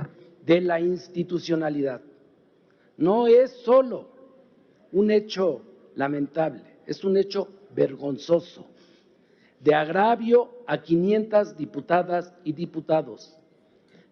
de 0.46 0.60
la 0.60 0.78
institucionalidad. 0.78 2.02
No 2.96 3.26
es 3.26 3.50
solo 3.50 4.10
un 4.92 5.10
hecho 5.10 5.62
lamentable, 5.96 6.62
es 6.86 7.02
un 7.02 7.16
hecho 7.16 7.59
vergonzoso, 7.74 8.66
de 9.60 9.74
agravio 9.74 10.50
a 10.66 10.82
500 10.82 11.56
diputadas 11.56 12.32
y 12.44 12.52
diputados, 12.52 13.36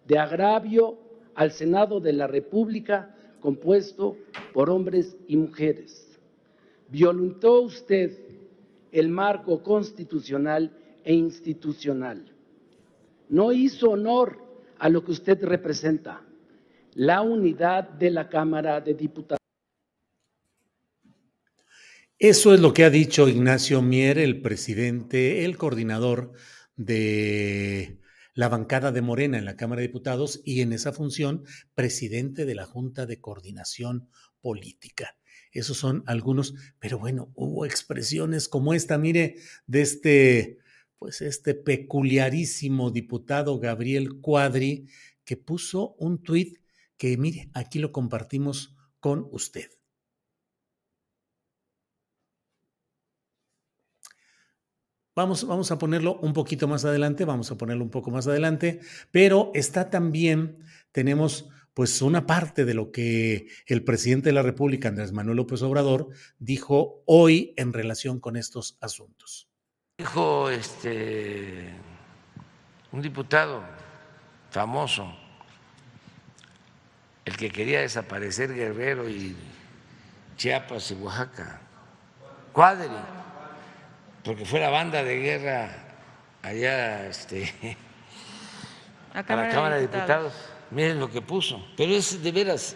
de 0.05 0.17
agravio 0.17 0.97
al 1.35 1.51
Senado 1.51 1.99
de 1.99 2.13
la 2.13 2.27
República 2.27 3.15
compuesto 3.39 4.17
por 4.53 4.69
hombres 4.69 5.15
y 5.27 5.37
mujeres. 5.37 6.19
Violentó 6.89 7.61
usted 7.61 8.17
el 8.91 9.09
marco 9.09 9.61
constitucional 9.61 10.71
e 11.03 11.13
institucional. 11.13 12.25
No 13.29 13.51
hizo 13.51 13.91
honor 13.91 14.43
a 14.79 14.89
lo 14.89 15.03
que 15.03 15.11
usted 15.11 15.43
representa, 15.43 16.21
la 16.95 17.21
unidad 17.21 17.87
de 17.89 18.09
la 18.09 18.27
Cámara 18.27 18.81
de 18.81 18.93
Diputados. 18.93 19.38
Eso 22.21 22.53
es 22.53 22.59
lo 22.59 22.73
que 22.73 22.83
ha 22.83 22.89
dicho 22.89 23.29
Ignacio 23.29 23.81
Mier, 23.81 24.17
el 24.17 24.41
presidente, 24.41 25.45
el 25.45 25.55
coordinador 25.55 26.33
de 26.75 28.01
la 28.33 28.49
bancada 28.49 28.91
de 28.91 29.01
Morena 29.01 29.37
en 29.37 29.45
la 29.45 29.55
Cámara 29.55 29.79
de 29.79 29.87
Diputados 29.87 30.41
y 30.43 30.59
en 30.59 30.73
esa 30.73 30.91
función 30.91 31.45
presidente 31.75 32.45
de 32.45 32.55
la 32.55 32.65
Junta 32.65 33.05
de 33.05 33.21
Coordinación 33.21 34.09
Política. 34.41 35.15
Esos 35.53 35.77
son 35.77 36.03
algunos, 36.07 36.55
pero 36.77 36.99
bueno, 36.99 37.31
hubo 37.35 37.65
expresiones 37.65 38.49
como 38.49 38.73
esta, 38.73 38.97
mire, 38.97 39.37
de 39.65 39.81
este, 39.81 40.57
pues 40.97 41.21
este 41.21 41.55
peculiarísimo 41.55 42.91
diputado 42.91 43.59
Gabriel 43.59 44.19
Cuadri, 44.19 44.89
que 45.23 45.37
puso 45.37 45.95
un 45.97 46.21
tuit 46.21 46.57
que, 46.97 47.15
mire, 47.15 47.49
aquí 47.53 47.79
lo 47.79 47.93
compartimos 47.93 48.75
con 48.99 49.25
usted. 49.31 49.78
Vamos, 55.19 55.71
a 55.71 55.77
ponerlo 55.77 56.15
un 56.21 56.31
poquito 56.31 56.65
más 56.69 56.85
adelante, 56.85 57.25
vamos 57.25 57.51
a 57.51 57.57
ponerlo 57.57 57.83
un 57.83 57.89
poco 57.89 58.09
más 58.09 58.25
adelante, 58.25 58.79
pero 59.11 59.51
está 59.53 59.89
también, 59.89 60.63
tenemos 60.93 61.49
pues 61.73 62.01
una 62.01 62.25
parte 62.25 62.63
de 62.63 62.73
lo 62.73 62.93
que 62.93 63.49
el 63.67 63.83
presidente 63.83 64.29
de 64.29 64.33
la 64.33 64.43
República, 64.43 64.87
Andrés 64.87 65.11
Manuel 65.11 65.35
López 65.35 65.61
Obrador, 65.61 66.07
dijo 66.37 67.03
hoy 67.05 67.53
en 67.57 67.73
relación 67.73 68.21
con 68.21 68.37
estos 68.37 68.77
asuntos. 68.79 69.49
Dijo 69.97 70.49
este 70.49 71.73
un 72.93 73.01
diputado 73.01 73.61
famoso, 74.51 75.13
el 77.25 77.35
que 77.35 77.49
quería 77.49 77.81
desaparecer 77.81 78.55
Guerrero 78.55 79.09
y 79.09 79.35
Chiapas 80.37 80.91
y 80.91 80.93
Oaxaca, 80.93 81.59
Cuadri 82.53 82.87
porque 84.23 84.45
fue 84.45 84.59
la 84.59 84.69
banda 84.69 85.03
de 85.03 85.19
guerra 85.19 85.69
allá 86.41 87.07
este, 87.07 87.53
a, 89.13 89.17
la 89.17 89.49
Cámara 89.49 89.75
de 89.75 89.81
Diputados. 89.81 90.33
Miren 90.71 90.99
lo 90.99 91.09
que 91.09 91.21
puso. 91.21 91.65
Pero 91.75 91.93
es 91.93 92.21
de 92.21 92.31
veras, 92.31 92.75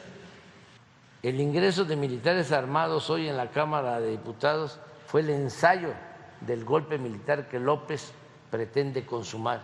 el 1.21 1.39
ingreso 1.39 1.85
de 1.85 1.95
militares 1.95 2.51
armados 2.51 3.09
hoy 3.09 3.27
en 3.29 3.37
la 3.37 3.51
Cámara 3.51 3.99
de 3.99 4.11
Diputados 4.11 4.79
fue 5.07 5.21
el 5.21 5.29
ensayo 5.29 5.93
del 6.41 6.65
golpe 6.65 6.97
militar 6.97 7.47
que 7.47 7.59
López 7.59 8.11
pretende 8.49 9.05
consumar. 9.05 9.61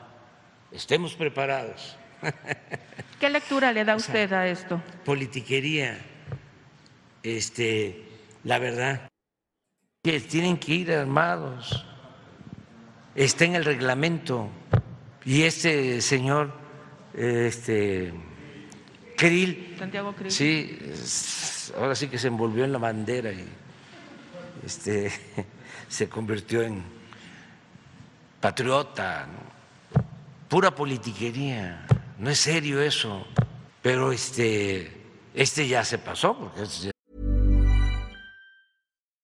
Estemos 0.72 1.16
preparados. 1.16 1.98
¿Qué 3.20 3.30
lectura 3.30 3.72
le 3.72 3.84
da 3.84 3.96
usted 3.98 4.32
a 4.34 4.48
esto? 4.48 4.82
Politiquería, 5.06 5.98
este, 7.24 8.06
la 8.44 8.60
verdad 8.60 9.10
que 10.12 10.20
tienen 10.22 10.58
que 10.58 10.74
ir 10.74 10.92
armados. 10.92 11.86
Está 13.16 13.46
en 13.46 13.56
el 13.56 13.66
reglamento. 13.66 14.50
Y 15.26 15.44
este 15.44 16.02
señor, 16.02 16.52
este, 17.14 18.14
Krill, 19.16 19.76
Santiago 19.78 20.14
Krill. 20.14 20.32
sí, 20.32 20.80
ahora 21.78 21.94
sí 21.94 22.08
que 22.08 22.18
se 22.18 22.28
envolvió 22.28 22.64
en 22.64 22.72
la 22.72 22.80
bandera 22.80 23.32
y 23.32 23.46
este, 24.66 25.12
se 25.88 26.10
convirtió 26.10 26.62
en 26.62 26.82
patriota, 28.40 29.28
pura 30.48 30.74
politiquería, 30.74 31.86
no 32.18 32.30
es 32.30 32.40
serio 32.40 32.82
eso, 32.82 33.28
pero 33.82 34.12
este, 34.12 34.92
este 35.34 35.68
ya 35.68 35.84
se 35.84 35.98
pasó 35.98 36.38
porque 36.38 36.92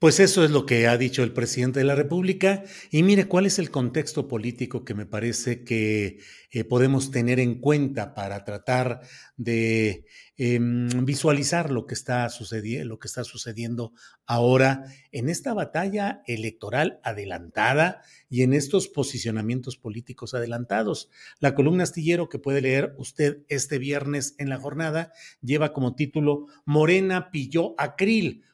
Pues 0.00 0.18
eso 0.18 0.42
es 0.44 0.50
lo 0.50 0.64
que 0.64 0.86
ha 0.86 0.96
dicho 0.96 1.22
el 1.22 1.34
presidente 1.34 1.78
de 1.80 1.84
la 1.84 1.94
República. 1.94 2.64
Y 2.90 3.02
mire 3.02 3.26
cuál 3.26 3.44
es 3.44 3.58
el 3.58 3.70
contexto 3.70 4.28
político 4.28 4.82
que 4.82 4.94
me 4.94 5.04
parece 5.04 5.62
que 5.62 6.20
eh, 6.50 6.64
podemos 6.64 7.10
tener 7.10 7.38
en 7.38 7.60
cuenta 7.60 8.14
para 8.14 8.42
tratar 8.46 9.02
de 9.36 10.06
eh, 10.38 10.58
visualizar 10.58 11.70
lo 11.70 11.84
que, 11.86 11.92
está 11.92 12.26
sucediendo, 12.30 12.88
lo 12.88 12.98
que 12.98 13.08
está 13.08 13.24
sucediendo 13.24 13.92
ahora 14.24 14.86
en 15.12 15.28
esta 15.28 15.52
batalla 15.52 16.22
electoral 16.26 16.98
adelantada 17.04 18.00
y 18.30 18.40
en 18.40 18.54
estos 18.54 18.88
posicionamientos 18.88 19.76
políticos 19.76 20.32
adelantados. 20.32 21.10
La 21.40 21.54
columna 21.54 21.82
astillero 21.82 22.30
que 22.30 22.38
puede 22.38 22.62
leer 22.62 22.94
usted 22.96 23.42
este 23.48 23.76
viernes 23.76 24.34
en 24.38 24.48
la 24.48 24.56
jornada 24.56 25.12
lleva 25.42 25.74
como 25.74 25.94
título 25.94 26.46
Morena 26.64 27.30
pilló 27.30 27.74
a 27.76 27.96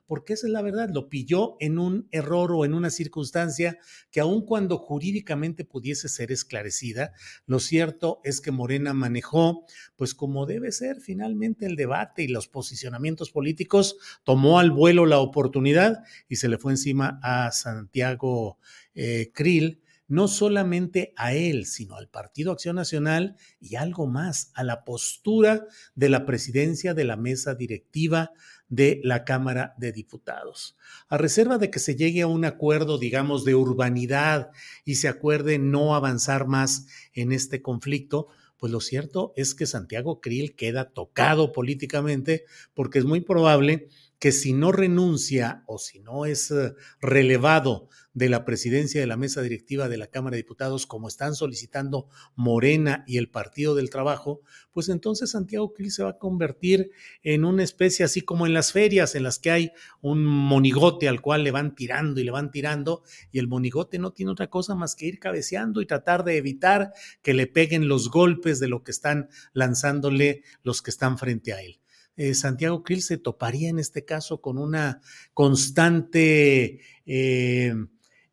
porque 0.07 0.35
esa 0.35 0.47
es 0.47 0.53
la 0.53 0.63
verdad, 0.63 0.89
lo 0.93 1.09
pilló 1.09 1.57
en 1.61 1.79
un 1.79 2.09
error 2.11 2.53
o 2.53 2.65
en 2.65 2.75
una 2.75 2.91
circunstancia 2.91 3.79
que 4.11 4.21
aun 4.21 4.45
cuando 4.45 4.79
jurídicamente 4.79 5.65
pudiese 5.65 6.09
ser 6.09 6.33
esclarecida, 6.33 7.13
lo 7.47 7.59
cierto 7.59 8.21
es 8.25 8.41
que 8.41 8.51
Morena 8.51 8.93
manejó, 8.93 9.67
pues 9.97 10.15
como 10.15 10.47
debe 10.47 10.73
ser 10.73 11.01
finalmente 11.01 11.67
el 11.67 11.77
debate 11.77 12.23
y 12.23 12.29
los 12.29 12.49
posicionamientos 12.49 13.31
políticos, 13.31 13.97
tomó 14.25 14.59
al 14.59 14.71
vuelo 14.71 15.07
la 15.07 15.19
oportunidad 15.19 16.05
y 16.29 16.37
se 16.37 16.49
le 16.49 16.59
fue 16.59 16.73
encima 16.73 17.19
a 17.23 17.51
Santiago 17.53 18.59
eh, 18.95 19.31
Krill 19.35 19.83
no 20.09 20.29
solamente 20.29 21.13
a 21.17 21.35
él, 21.35 21.67
sino 21.67 21.97
al 21.97 22.09
Partido 22.09 22.53
Acción 22.53 22.77
Nacional 22.77 23.37
y 23.61 23.77
algo 23.77 24.07
más, 24.07 24.53
a 24.55 24.63
la 24.63 24.85
postura 24.85 25.67
de 25.95 26.09
la 26.09 26.25
presidencia 26.25 26.95
de 26.95 27.05
la 27.05 27.17
mesa 27.17 27.55
directiva 27.55 28.31
de 28.69 29.01
la 29.05 29.25
Cámara 29.25 29.75
de 29.79 29.93
Diputados. 29.93 30.77
A 31.09 31.19
reserva 31.19 31.59
de 31.59 31.71
que 31.71 31.79
se 31.79 31.97
llegue 31.97 32.23
a 32.23 32.27
un 32.27 32.45
acuerdo, 32.45 32.99
digamos, 32.99 33.45
de 33.45 33.55
urbanidad 33.55 34.51
y 34.85 34.97
se 34.97 35.09
acuerde 35.09 35.59
no 35.59 35.95
avanzar 35.95 36.47
más 36.47 36.87
en 37.13 37.33
este 37.33 37.63
conflicto, 37.63 38.29
pues 38.59 38.73
lo 38.73 38.81
cierto 38.81 39.33
es 39.37 39.55
que 39.55 39.67
Santiago 39.67 40.21
Krill 40.21 40.55
queda 40.57 40.91
tocado 40.91 41.53
políticamente 41.53 42.45
porque 42.75 42.99
es 42.99 43.05
muy 43.05 43.21
probable 43.21 43.89
que 44.19 44.33
si 44.33 44.53
no 44.53 44.73
renuncia 44.73 45.63
o 45.67 45.79
si 45.79 46.01
no 46.01 46.25
es 46.25 46.51
eh, 46.51 46.75
relevado 47.01 47.89
de 48.17 48.31
la 48.31 48.47
presidencia 48.47 48.99
de 48.99 49.07
la 49.07 49.19
mesa 49.19 49.43
directiva 49.43 49.91
de 49.91 49.99
la 49.99 50.07
Cámara 50.07 50.37
de 50.37 50.43
Diputados, 50.43 50.87
como 50.87 51.07
están 51.07 51.35
solicitando 51.35 52.09
Morena 52.35 53.05
y 53.07 53.19
el 53.19 53.29
Partido 53.29 53.75
del 53.75 53.91
Trabajo, 53.91 54.41
pues 54.73 54.89
entonces 54.89 55.33
Santiago 55.33 55.75
Krill 55.75 55.91
se 55.91 56.03
va 56.03 56.11
a 56.13 56.19
convertir 56.19 56.93
en 57.23 57.45
una 57.45 57.63
especie 57.63 58.07
así 58.07 58.23
como 58.23 58.47
en 58.47 58.55
las 58.55 58.73
ferias, 58.73 59.15
en 59.17 59.23
las 59.23 59.39
que 59.39 59.51
hay 59.51 59.73
un 60.01 60.25
monigote 60.25 61.09
al 61.09 61.21
cual 61.21 61.45
le 61.45 61.51
van 61.51 61.75
tirando 61.75 62.19
y 62.19 62.25
le 62.25 62.31
van 62.31 62.51
tirando, 62.51 63.03
y 63.33 63.39
el 63.39 63.49
monigote 63.49 63.99
no 63.99 64.15
tiene 64.15 64.33
otra 64.33 64.49
cosa 64.49 64.75
más 64.75 64.97
que 64.97 65.05
ir 65.05 65.19
cabeceando 65.19 65.83
y 65.83 65.87
tratar 65.87 66.25
de 66.25 66.39
evitar 66.39 66.95
que 67.21 67.35
le 67.35 67.47
peguen 67.47 67.87
los 67.87 68.11
golpes 68.11 68.61
de 68.61 68.69
lo 68.69 68.83
que 68.83 68.93
están 68.93 69.29
lanzándole 69.53 70.43
los 70.63 70.81
que 70.81 70.91
están 70.91 71.19
frente 71.19 71.53
a 71.53 71.61
él. 71.61 71.81
Eh, 72.17 72.33
Santiago 72.33 72.83
Krill 72.83 73.03
se 73.03 73.19
toparía 73.19 73.69
en 73.69 73.79
este 73.79 74.07
caso 74.07 74.41
con 74.41 74.57
una 74.57 75.03
constante 75.35 76.81
eh, 77.05 77.75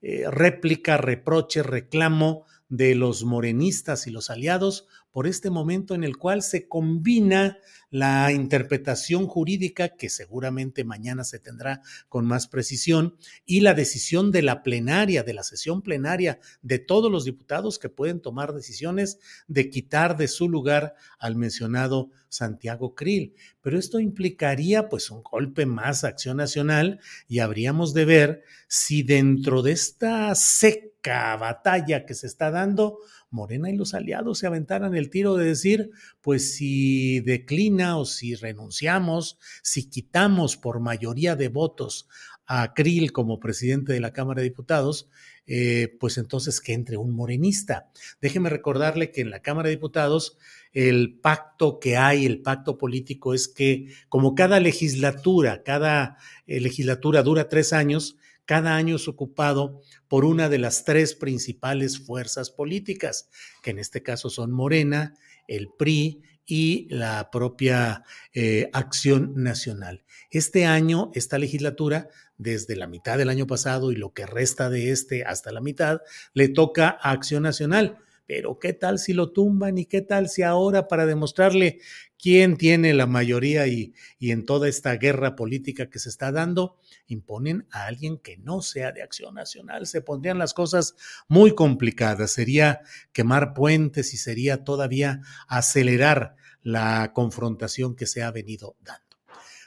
eh, 0.03 0.25
réplica, 0.29 0.97
reproche, 0.97 1.63
reclamo 1.63 2.45
de 2.67 2.93
los 2.93 3.23
morenistas 3.23 4.05
y 4.05 4.11
los 4.11 4.29
aliados 4.29 4.85
por 5.13 5.27
este 5.27 5.51
momento 5.51 5.93
en 5.95 6.03
el 6.03 6.17
cual 6.17 6.41
se 6.41 6.67
combina 6.67 7.59
la 7.91 8.31
interpretación 8.31 9.27
jurídica, 9.27 9.89
que 9.89 10.09
seguramente 10.09 10.83
mañana 10.83 11.23
se 11.23 11.37
tendrá 11.37 11.81
con 12.09 12.25
más 12.25 12.47
precisión, 12.47 13.15
y 13.45 13.61
la 13.61 13.75
decisión 13.75 14.31
de 14.31 14.41
la 14.41 14.63
plenaria, 14.63 15.21
de 15.21 15.35
la 15.35 15.43
sesión 15.43 15.83
plenaria 15.83 16.39
de 16.63 16.79
todos 16.79 17.11
los 17.11 17.25
diputados 17.25 17.77
que 17.77 17.89
pueden 17.89 18.19
tomar 18.19 18.53
decisiones 18.53 19.19
de 19.47 19.69
quitar 19.69 20.17
de 20.17 20.27
su 20.27 20.49
lugar 20.49 20.95
al 21.19 21.35
mencionado 21.35 22.09
Santiago 22.29 22.95
Krill. 22.95 23.35
Pero 23.61 23.77
esto 23.77 23.99
implicaría 23.99 24.89
pues 24.89 25.11
un 25.11 25.21
golpe 25.21 25.67
más 25.67 26.03
a 26.03 26.07
Acción 26.07 26.37
Nacional 26.37 26.99
y 27.27 27.39
habríamos 27.39 27.93
de 27.93 28.05
ver 28.05 28.43
si 28.67 29.03
dentro 29.03 29.61
de 29.61 29.73
esta 29.73 30.33
seca 30.33 31.35
batalla 31.37 32.05
que 32.05 32.15
se 32.15 32.25
está 32.27 32.49
dando, 32.49 32.97
Morena 33.33 33.69
y 33.69 33.75
los 33.75 33.93
aliados 33.93 34.39
se 34.39 34.47
aventaran 34.47 34.95
el 34.95 35.09
tiro 35.09 35.35
de 35.35 35.45
decir, 35.45 35.91
pues 36.21 36.55
si 36.55 37.19
declina 37.19 37.97
o 37.97 38.05
si 38.05 38.35
renunciamos, 38.35 39.37
si 39.61 39.89
quitamos 39.89 40.55
por 40.55 40.79
mayoría 40.79 41.35
de 41.35 41.49
votos 41.49 42.07
a 42.45 42.73
Krill 42.73 43.11
como 43.11 43.39
presidente 43.39 43.93
de 43.93 43.99
la 43.99 44.13
Cámara 44.13 44.41
de 44.41 44.49
Diputados, 44.49 45.09
eh, 45.45 45.95
pues 45.99 46.17
entonces 46.17 46.61
que 46.61 46.73
entre 46.73 46.97
un 46.97 47.11
morenista. 47.11 47.89
Déjeme 48.21 48.49
recordarle 48.49 49.11
que 49.11 49.21
en 49.21 49.29
la 49.29 49.41
Cámara 49.41 49.69
de 49.69 49.75
Diputados 49.75 50.37
el 50.71 51.19
pacto 51.19 51.79
que 51.79 51.97
hay, 51.97 52.25
el 52.25 52.41
pacto 52.41 52.77
político 52.77 53.33
es 53.33 53.47
que 53.47 53.87
como 54.09 54.35
cada 54.35 54.59
legislatura, 54.59 55.63
cada 55.63 56.17
eh, 56.47 56.59
legislatura 56.59 57.23
dura 57.23 57.49
tres 57.49 57.73
años, 57.73 58.17
cada 58.45 58.75
año 58.75 58.97
es 58.97 59.07
ocupado 59.07 59.81
por 60.07 60.25
una 60.25 60.49
de 60.49 60.57
las 60.57 60.83
tres 60.85 61.15
principales 61.15 61.99
fuerzas 61.99 62.49
políticas, 62.49 63.29
que 63.61 63.71
en 63.71 63.79
este 63.79 64.03
caso 64.03 64.29
son 64.29 64.51
Morena, 64.51 65.15
el 65.47 65.69
PRI 65.77 66.21
y 66.45 66.87
la 66.89 67.29
propia 67.31 68.03
eh, 68.33 68.69
Acción 68.73 69.33
Nacional. 69.35 70.03
Este 70.29 70.65
año, 70.65 71.11
esta 71.13 71.37
legislatura, 71.37 72.09
desde 72.37 72.75
la 72.75 72.87
mitad 72.87 73.17
del 73.17 73.29
año 73.29 73.47
pasado 73.47 73.91
y 73.91 73.95
lo 73.95 74.13
que 74.13 74.25
resta 74.25 74.69
de 74.69 74.91
este 74.91 75.23
hasta 75.23 75.51
la 75.51 75.61
mitad, 75.61 76.01
le 76.33 76.49
toca 76.49 76.89
a 76.89 77.11
Acción 77.11 77.43
Nacional. 77.43 77.97
Pero 78.25 78.57
¿qué 78.59 78.73
tal 78.73 78.99
si 78.99 79.13
lo 79.13 79.31
tumban 79.31 79.77
y 79.77 79.85
qué 79.85 80.01
tal 80.01 80.29
si 80.29 80.43
ahora 80.43 80.87
para 80.87 81.05
demostrarle 81.05 81.79
quién 82.17 82.55
tiene 82.55 82.93
la 82.93 83.05
mayoría 83.05 83.67
y, 83.67 83.93
y 84.17 84.31
en 84.31 84.45
toda 84.45 84.69
esta 84.69 84.95
guerra 84.95 85.35
política 85.35 85.89
que 85.89 85.99
se 85.99 86.09
está 86.09 86.31
dando, 86.31 86.79
imponen 87.07 87.67
a 87.71 87.85
alguien 87.85 88.17
que 88.17 88.37
no 88.37 88.61
sea 88.61 88.91
de 88.93 89.03
acción 89.03 89.35
nacional. 89.35 89.87
Se 89.87 90.01
pondrían 90.01 90.37
las 90.37 90.53
cosas 90.53 90.95
muy 91.27 91.53
complicadas. 91.53 92.31
Sería 92.31 92.81
quemar 93.11 93.53
puentes 93.53 94.13
y 94.13 94.17
sería 94.17 94.63
todavía 94.63 95.21
acelerar 95.47 96.35
la 96.61 97.11
confrontación 97.13 97.95
que 97.95 98.07
se 98.07 98.23
ha 98.23 98.31
venido 98.31 98.77
dando. 98.81 99.02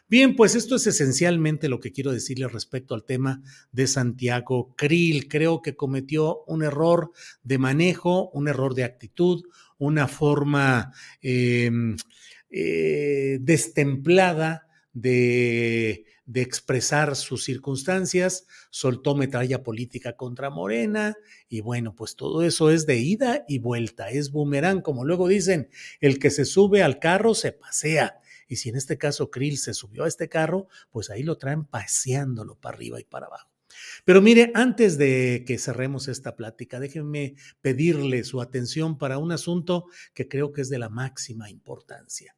Bien, 0.09 0.37
pues 0.37 0.55
esto 0.55 0.77
es 0.77 0.87
esencialmente 0.87 1.69
lo 1.69 1.81
que 1.81 1.91
quiero 1.91 2.13
decirle 2.13 2.47
respecto 2.47 2.95
al 2.95 3.05
tema 3.05 3.43
de 3.73 3.89
Santiago 3.89 4.73
Krill. 4.77 5.27
Creo 5.27 5.63
que 5.63 5.75
cometió 5.75 6.45
un 6.47 6.63
error 6.63 7.11
de 7.43 7.59
manejo, 7.59 8.31
un 8.31 8.47
error 8.47 8.75
de 8.75 8.85
actitud, 8.85 9.43
una 9.79 10.07
forma 10.07 10.93
eh, 11.23 11.71
eh, 12.51 13.39
destemplada 13.41 14.69
de 14.93 16.05
de 16.27 16.43
expresar 16.43 17.15
sus 17.15 17.45
circunstancias, 17.45 18.47
soltó 18.71 19.15
metralla 19.15 19.63
política 19.63 20.17
contra 20.17 20.51
Morena 20.51 21.15
y 21.49 21.61
bueno, 21.61 21.95
pues 21.95 22.17
todo 22.17 22.43
eso 22.43 22.71
es 22.71 22.85
de 22.85 22.97
ida 22.99 23.45
y 23.49 23.61
vuelta, 23.61 24.11
es 24.11 24.33
boomerang, 24.33 24.83
como 24.83 25.05
luego 25.05 25.29
dicen, 25.29 25.69
el 26.01 26.19
que 26.19 26.31
se 26.31 26.45
sube 26.45 26.83
al 26.83 26.99
carro 26.99 27.35
se 27.35 27.53
pasea. 27.53 28.21
Y 28.49 28.57
si 28.57 28.69
en 28.69 28.77
este 28.77 28.99
caso 28.99 29.31
Krill 29.31 29.59
se 29.59 29.75
subió 29.75 30.05
a 30.05 30.09
este 30.09 30.29
carro, 30.29 30.69
pues 30.91 31.11
ahí 31.11 31.23
lo 31.23 31.37
traen 31.39 31.65
paseándolo 31.65 32.57
para 32.57 32.77
arriba 32.77 33.01
y 33.01 33.05
para 33.05 33.27
abajo. 33.27 33.51
Pero 34.05 34.23
mire, 34.23 34.53
antes 34.55 34.99
de 34.99 35.45
que 35.47 35.59
cerremos 35.59 36.09
esta 36.09 36.37
plática, 36.37 36.81
déjenme 36.81 37.35
pedirle 37.61 38.25
su 38.25 38.41
atención 38.41 38.99
para 38.99 39.19
un 39.19 39.33
asunto 39.33 39.87
que 40.15 40.29
creo 40.29 40.53
que 40.53 40.63
es 40.63 40.71
de 40.71 40.79
la 40.79 40.89
máxima 40.89 41.51
importancia. 41.51 42.37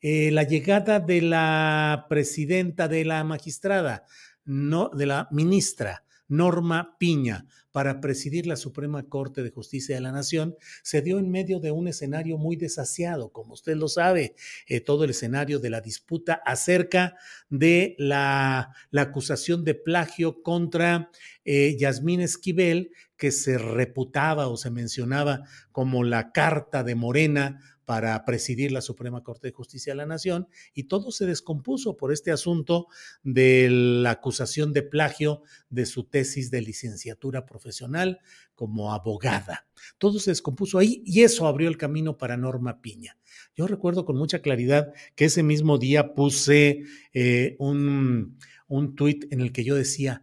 Eh, 0.00 0.30
la 0.30 0.44
llegada 0.44 0.98
de 0.98 1.20
la 1.20 2.06
presidenta 2.08 2.88
de 2.88 3.04
la 3.04 3.22
magistrada, 3.22 4.06
no, 4.44 4.88
de 4.88 5.06
la 5.06 5.28
ministra 5.30 6.04
Norma 6.30 6.96
Piña 6.98 7.46
para 7.72 8.00
presidir 8.00 8.46
la 8.46 8.56
Suprema 8.56 9.08
Corte 9.08 9.42
de 9.42 9.50
Justicia 9.50 9.94
de 9.94 10.00
la 10.00 10.12
Nación 10.12 10.56
se 10.82 11.02
dio 11.02 11.18
en 11.18 11.30
medio 11.30 11.60
de 11.60 11.70
un 11.70 11.88
escenario 11.88 12.38
muy 12.38 12.56
desasiado, 12.56 13.30
como 13.30 13.54
usted 13.54 13.76
lo 13.76 13.88
sabe, 13.88 14.34
eh, 14.66 14.80
todo 14.80 15.04
el 15.04 15.10
escenario 15.10 15.58
de 15.58 15.70
la 15.70 15.80
disputa 15.80 16.40
acerca 16.44 17.16
de 17.48 17.94
la, 17.98 18.72
acusación 18.96 19.64
de 19.64 19.74
plagio 19.74 20.42
contra 20.42 21.10
eh, 21.44 21.76
Yasmín 21.78 22.20
Esquivel, 22.20 22.92
que 23.16 23.30
se 23.32 23.58
reputaba 23.58 24.48
o 24.48 24.56
se 24.56 24.70
mencionaba 24.70 25.42
como 25.72 26.04
la 26.04 26.32
carta 26.32 26.82
de 26.82 26.94
Morena 26.94 27.60
para 27.90 28.24
presidir 28.24 28.70
la 28.70 28.82
Suprema 28.82 29.24
Corte 29.24 29.48
de 29.48 29.52
Justicia 29.52 29.92
de 29.92 29.96
la 29.96 30.06
Nación 30.06 30.46
y 30.74 30.84
todo 30.84 31.10
se 31.10 31.26
descompuso 31.26 31.96
por 31.96 32.12
este 32.12 32.30
asunto 32.30 32.86
de 33.24 33.66
la 33.68 34.12
acusación 34.12 34.72
de 34.72 34.84
plagio 34.84 35.42
de 35.70 35.86
su 35.86 36.04
tesis 36.04 36.52
de 36.52 36.60
licenciatura 36.60 37.46
profesional 37.46 38.20
como 38.54 38.92
abogada. 38.92 39.66
Todo 39.98 40.20
se 40.20 40.30
descompuso 40.30 40.78
ahí 40.78 41.02
y 41.04 41.22
eso 41.22 41.48
abrió 41.48 41.68
el 41.68 41.78
camino 41.78 42.16
para 42.16 42.36
Norma 42.36 42.80
Piña. 42.80 43.18
Yo 43.56 43.66
recuerdo 43.66 44.04
con 44.04 44.16
mucha 44.16 44.40
claridad 44.40 44.92
que 45.16 45.24
ese 45.24 45.42
mismo 45.42 45.76
día 45.76 46.14
puse 46.14 46.84
eh, 47.12 47.56
un, 47.58 48.38
un 48.68 48.94
tuit 48.94 49.24
en 49.32 49.40
el 49.40 49.50
que 49.50 49.64
yo 49.64 49.74
decía, 49.74 50.22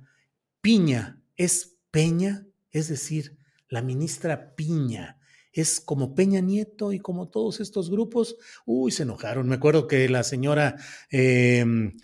Piña 0.62 1.22
es 1.36 1.76
Peña, 1.92 2.48
es 2.72 2.88
decir, 2.88 3.36
la 3.68 3.82
ministra 3.82 4.56
Piña 4.56 5.17
es 5.62 5.82
como 5.82 6.14
Peña 6.14 6.40
Nieto 6.40 6.94
y 6.94 7.00
como 7.00 7.30
todos 7.30 7.60
estos 7.60 7.90
grupos, 7.90 8.38
uy, 8.66 8.92
se 8.92 9.04
enojaron. 9.04 9.48
Me 9.48 9.56
acuerdo 9.56 9.88
que 9.88 10.08
la 10.08 10.22
señora 10.22 10.76
em, 11.10 11.98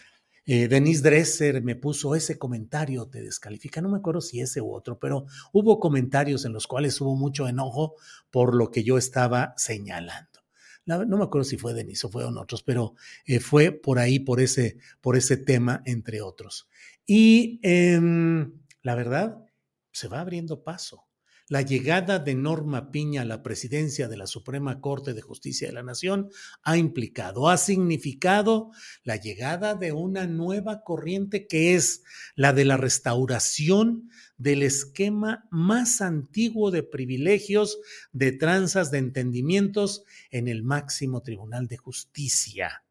eh, 0.48 0.68
Denise 0.68 1.04
Dresser 1.04 1.62
me 1.62 1.76
puso 1.76 2.16
ese 2.16 2.40
comentario, 2.40 3.08
te 3.08 3.22
descalifica, 3.22 3.80
no 3.80 3.90
me 3.90 4.00
acuerdo 4.00 4.22
si 4.22 4.42
ese 4.42 4.60
u 4.60 4.74
otro, 4.74 4.98
pero 4.98 5.28
hubo 5.52 5.80
comentarios 5.80 6.46
en 6.46 6.54
los 6.54 6.66
cuales 6.66 7.00
hubo 7.00 7.16
mucho 7.16 7.48
enojo 7.48 7.96
por 8.32 8.56
lo 8.56 8.72
que 8.72 8.84
yo 8.84 8.98
estaba 8.98 9.54
señalando. 9.56 10.42
no 10.86 11.18
me 11.18 11.24
acuerdo 11.24 11.46
si 11.46 11.58
fue 11.58 11.76
Denise 11.76 12.08
o 12.08 12.10
fueron 12.10 12.40
otros, 12.40 12.64
pero 12.64 12.96
eh, 13.26 13.40
fue 13.40 13.72
por 13.72 14.00
ahí, 14.00 14.18
por 14.18 14.42
ese, 14.42 14.78
por 15.00 15.16
ese 15.16 15.38
tema, 15.38 15.84
entre 15.86 16.22
otros. 16.22 16.68
Y 17.06 17.60
em, 17.62 18.52
la 18.82 18.96
verdad, 18.96 19.46
se 19.92 20.08
va 20.08 20.22
abriendo 20.22 20.64
paso 20.64 21.06
la 21.50 21.62
llegada 21.62 22.20
de 22.20 22.36
Norma 22.36 22.92
Piña 22.92 23.22
a 23.22 23.26
la 23.26 23.44
presidencia 23.44 24.08
de 24.08 24.18
la 24.18 24.28
Suprema 24.28 24.80
Corte 24.80 25.14
de 25.14 25.22
Justicia 25.22 25.68
de 25.68 25.74
la 25.74 25.84
Nación 25.84 26.30
ha 26.64 26.78
implicado, 26.78 27.50
ha 27.50 27.58
significado 27.58 28.72
la 29.04 29.18
llegada 29.18 29.76
de 29.76 29.92
una 29.92 30.26
nueva 30.26 30.84
corriente 30.84 31.48
que 31.48 31.76
es 31.76 32.04
la 32.36 32.54
de 32.54 32.66
la 32.66 32.78
restauración 32.78 34.10
del 34.38 34.64
esquema 34.64 35.46
más 35.52 36.02
antiguo 36.02 36.72
de 36.72 36.84
privilegios, 36.84 37.80
de 38.12 38.32
tranzas, 38.32 38.92
de 38.92 39.00
entendimientos 39.00 40.04
en 40.32 40.48
el 40.48 40.64
máximo 40.64 41.22
Tribunal 41.22 41.68
de 41.68 41.78
Justicia. 41.78 42.84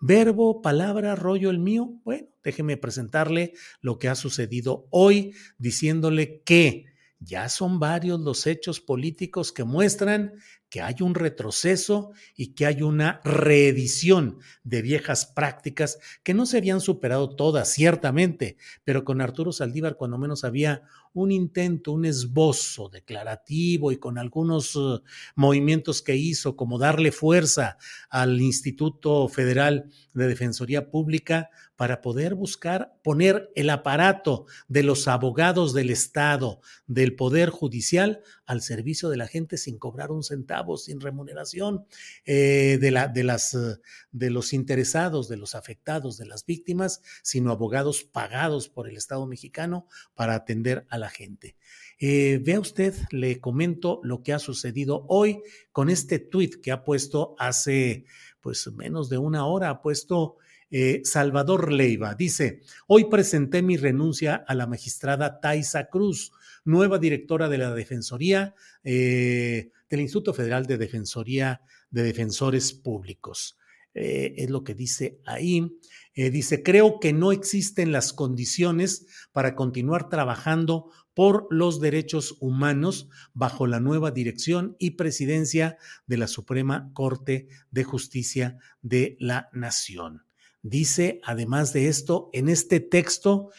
Verbo, 0.00 0.62
palabra, 0.62 1.14
rollo 1.14 1.50
el 1.50 1.58
mío. 1.58 2.00
Bueno, 2.04 2.28
déjeme 2.42 2.78
presentarle 2.78 3.52
lo 3.82 3.98
que 3.98 4.08
ha 4.08 4.14
sucedido 4.14 4.86
hoy, 4.90 5.34
diciéndole 5.58 6.40
que 6.42 6.86
ya 7.20 7.48
son 7.48 7.78
varios 7.78 8.18
los 8.20 8.46
hechos 8.46 8.80
políticos 8.80 9.52
que 9.52 9.64
muestran 9.64 10.34
que 10.70 10.80
hay 10.80 10.96
un 11.00 11.14
retroceso 11.14 12.12
y 12.36 12.54
que 12.54 12.64
hay 12.64 12.82
una 12.82 13.20
reedición 13.24 14.38
de 14.62 14.82
viejas 14.82 15.26
prácticas 15.26 15.98
que 16.22 16.32
no 16.32 16.46
se 16.46 16.58
habían 16.58 16.80
superado 16.80 17.34
todas, 17.34 17.68
ciertamente, 17.68 18.56
pero 18.84 19.04
con 19.04 19.20
Arturo 19.20 19.52
Saldívar 19.52 19.96
cuando 19.96 20.16
menos 20.16 20.44
había 20.44 20.82
un 21.12 21.32
intento, 21.32 21.92
un 21.92 22.04
esbozo 22.04 22.88
declarativo 22.88 23.92
y 23.92 23.96
con 23.96 24.18
algunos 24.18 24.76
uh, 24.76 25.02
movimientos 25.34 26.02
que 26.02 26.16
hizo, 26.16 26.56
como 26.56 26.78
darle 26.78 27.12
fuerza 27.12 27.78
al 28.08 28.40
Instituto 28.40 29.28
Federal 29.28 29.90
de 30.14 30.28
Defensoría 30.28 30.90
Pública 30.90 31.50
para 31.76 32.02
poder 32.02 32.34
buscar 32.34 32.94
poner 33.02 33.50
el 33.54 33.70
aparato 33.70 34.44
de 34.68 34.82
los 34.82 35.08
abogados 35.08 35.72
del 35.72 35.88
Estado, 35.88 36.60
del 36.86 37.16
Poder 37.16 37.48
Judicial, 37.48 38.20
al 38.44 38.60
servicio 38.60 39.08
de 39.08 39.16
la 39.16 39.26
gente 39.26 39.56
sin 39.56 39.78
cobrar 39.78 40.10
un 40.10 40.22
centavo, 40.22 40.76
sin 40.76 41.00
remuneración, 41.00 41.86
eh, 42.26 42.76
de, 42.78 42.90
la, 42.90 43.08
de, 43.08 43.24
las, 43.24 43.54
uh, 43.54 43.80
de 44.12 44.28
los 44.28 44.52
interesados, 44.52 45.28
de 45.28 45.38
los 45.38 45.54
afectados, 45.54 46.18
de 46.18 46.26
las 46.26 46.44
víctimas, 46.44 47.00
sino 47.22 47.50
abogados 47.50 48.04
pagados 48.04 48.68
por 48.68 48.86
el 48.86 48.98
Estado 48.98 49.26
mexicano 49.26 49.86
para 50.14 50.34
atender 50.34 50.86
a 50.90 50.98
la 51.00 51.10
gente. 51.10 51.56
Eh, 51.98 52.40
vea 52.42 52.60
usted, 52.60 52.94
le 53.10 53.40
comento 53.40 54.00
lo 54.04 54.22
que 54.22 54.32
ha 54.32 54.38
sucedido 54.38 55.04
hoy 55.08 55.42
con 55.72 55.90
este 55.90 56.18
tuit 56.18 56.60
que 56.62 56.72
ha 56.72 56.84
puesto 56.84 57.34
hace 57.38 58.04
pues 58.40 58.70
menos 58.72 59.10
de 59.10 59.18
una 59.18 59.44
hora, 59.46 59.70
ha 59.70 59.82
puesto 59.82 60.36
eh, 60.70 61.00
Salvador 61.04 61.72
Leiva. 61.72 62.14
Dice, 62.14 62.60
hoy 62.86 63.06
presenté 63.06 63.60
mi 63.60 63.76
renuncia 63.76 64.36
a 64.46 64.54
la 64.54 64.66
magistrada 64.66 65.40
Taisa 65.40 65.88
Cruz, 65.88 66.32
nueva 66.64 66.98
directora 66.98 67.48
de 67.48 67.58
la 67.58 67.74
Defensoría 67.74 68.54
eh, 68.84 69.70
del 69.88 70.00
Instituto 70.00 70.32
Federal 70.32 70.66
de 70.66 70.78
Defensoría 70.78 71.60
de 71.90 72.04
Defensores 72.04 72.72
Públicos. 72.72 73.58
Eh, 73.94 74.34
es 74.36 74.50
lo 74.50 74.62
que 74.62 74.74
dice 74.74 75.20
ahí. 75.26 75.78
dice, 76.14 76.62
creo 76.62 77.00
que 77.00 77.12
no 77.12 77.32
existen 77.32 77.92
las 77.92 78.12
condiciones 78.12 79.06
para 79.32 79.54
continuar 79.54 80.08
trabajando 80.08 80.90
por 81.14 81.46
los 81.50 81.80
derechos 81.80 82.36
humanos 82.40 83.08
bajo 83.34 83.66
la 83.66 83.80
nueva 83.80 84.10
dirección 84.10 84.76
y 84.78 84.92
presidencia 84.92 85.76
de 86.06 86.16
la 86.16 86.26
Suprema 86.26 86.90
Corte 86.94 87.48
de 87.70 87.84
Justicia 87.84 88.58
de 88.80 89.16
la 89.18 89.48
Nación. 89.52 90.24
Dice, 90.62 91.20
además 91.24 91.72
de 91.72 91.88
esto, 91.88 92.28
en 92.32 92.48
este 92.48 92.80
texto 92.80 93.50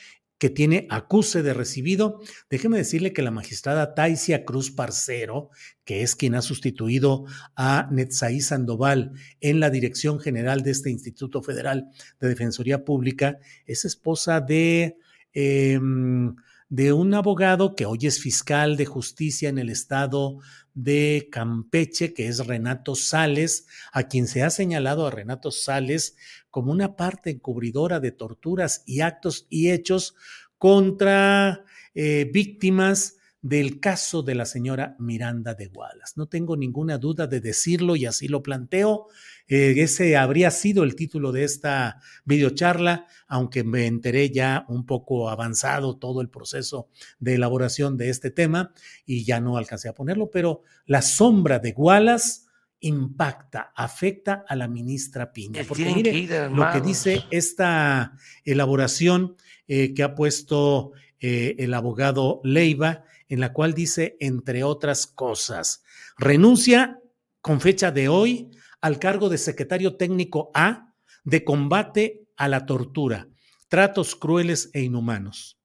que 0.41 0.49
tiene 0.49 0.88
acuse 0.89 1.43
de 1.43 1.54
recibido, 1.54 2.19
déjeme 2.49 2.80
decirle 2.80 3.13
que 3.13 3.21
la 3.21 3.30
magistrada 3.30 3.93
Taisia 3.93 4.43
Cruz 4.43 4.71
Parcero, 4.71 5.51
que 5.86 6.01
es 6.01 6.15
quien 6.15 6.34
ha 6.34 6.41
sustituido 6.41 7.25
a 7.56 7.88
Netzaí 7.91 8.41
Sandoval 8.41 9.12
en 9.39 9.60
la 9.60 9.69
dirección 9.69 10.19
general 10.19 10.63
de 10.63 10.71
este 10.71 10.89
Instituto 10.89 11.43
Federal 11.43 11.91
de 12.19 12.27
Defensoría 12.27 12.84
Pública, 12.84 13.38
es 13.67 13.86
esposa 13.86 14.41
de... 14.41 14.97
Em, 15.32 16.36
de 16.72 16.94
un 16.94 17.14
abogado 17.14 17.76
que 17.76 17.86
hoy 17.86 18.00
es 18.04 18.22
fiscal 18.22 18.78
de 18.78 18.86
justicia 18.86 19.50
en 19.50 19.58
el 19.58 19.70
estado 19.70 20.38
de 20.74 21.28
Campeche, 21.30 22.14
que 22.14 22.28
es 22.30 22.48
Renato 22.48 22.96
Sales, 22.96 23.68
a 23.92 24.04
quien 24.04 24.26
se 24.26 24.42
ha 24.42 24.50
señalado 24.50 25.06
a 25.06 25.12
Renato 25.12 25.52
Sales 25.52 26.16
como 26.50 26.72
una 26.72 26.96
parte 26.96 27.30
encubridora 27.30 28.00
de 28.00 28.14
torturas 28.14 28.84
y 28.86 29.02
actos 29.02 29.48
y 29.50 29.70
hechos 29.70 30.16
contra 30.58 31.66
eh, 31.94 32.32
víctimas 32.34 33.18
del 33.42 33.82
caso 33.82 34.24
de 34.24 34.36
la 34.36 34.46
señora 34.46 34.96
Miranda 34.98 35.56
de 35.56 35.68
Wallace. 35.68 36.14
No 36.16 36.28
tengo 36.28 36.56
ninguna 36.56 36.98
duda 36.98 37.28
de 37.28 37.42
decirlo 37.42 37.98
y 37.98 38.06
así 38.06 38.30
lo 38.30 38.42
planteo. 38.42 39.08
Eh, 39.47 39.75
ese 39.77 40.17
habría 40.17 40.51
sido 40.51 40.84
el 40.84 40.95
título 40.95 41.32
de 41.32 41.43
esta 41.43 41.99
videocharla, 42.25 43.08
aunque 43.27 43.63
me 43.63 43.86
enteré 43.88 44.30
ya 44.30 44.65
un 44.69 44.86
poco 44.86 45.30
avanzado 45.30 45.97
todo 45.97 46.21
el 46.21 46.30
proceso 46.30 46.88
de 47.19 47.36
elaboración 47.36 47.97
de 47.97 48.10
este 48.10 48.32
tema 48.32 48.73
y 49.06 49.23
ya 49.25 49.39
no 49.39 49.58
alcancé 49.58 49.89
a 49.89 49.93
ponerlo, 49.93 50.30
pero 50.32 50.63
la 50.86 51.01
sombra 51.01 51.60
de 51.60 51.73
Wallace 51.75 52.41
impacta, 52.82 53.71
afecta 53.75 54.43
a 54.47 54.56
la 54.56 54.67
ministra 54.67 55.32
Piña. 55.32 55.63
Porque 55.67 55.93
mire 55.93 56.49
lo 56.49 56.71
que 56.71 56.82
dice 56.82 57.23
esta 57.30 58.13
elaboración 58.43 59.36
eh, 59.67 59.93
que 59.93 60.04
ha 60.04 60.15
puesto 60.15 60.91
eh, 61.19 61.56
el 61.60 61.73
abogado 61.73 62.41
Leiva, 62.43 63.06
en 63.30 63.39
la 63.39 63.54
cual 63.54 63.73
dice, 63.73 64.17
entre 64.19 64.63
otras 64.63 65.08
cosas, 65.08 65.84
renuncia 66.17 66.99
con 67.41 67.62
fecha 67.62 67.91
de 67.91 68.10
hoy 68.10 68.49
al 68.82 69.00
cargo 69.00 69.30
de 69.30 69.38
secretario 69.38 69.96
técnico 69.96 70.52
A 70.54 70.94
de 71.24 71.44
combate 71.44 72.28
a 72.36 72.48
la 72.48 72.65
tortura 72.65 73.28
tratos 73.72 74.17
crueles 74.17 74.70
e 74.74 74.82
inhumanos. 74.82 75.58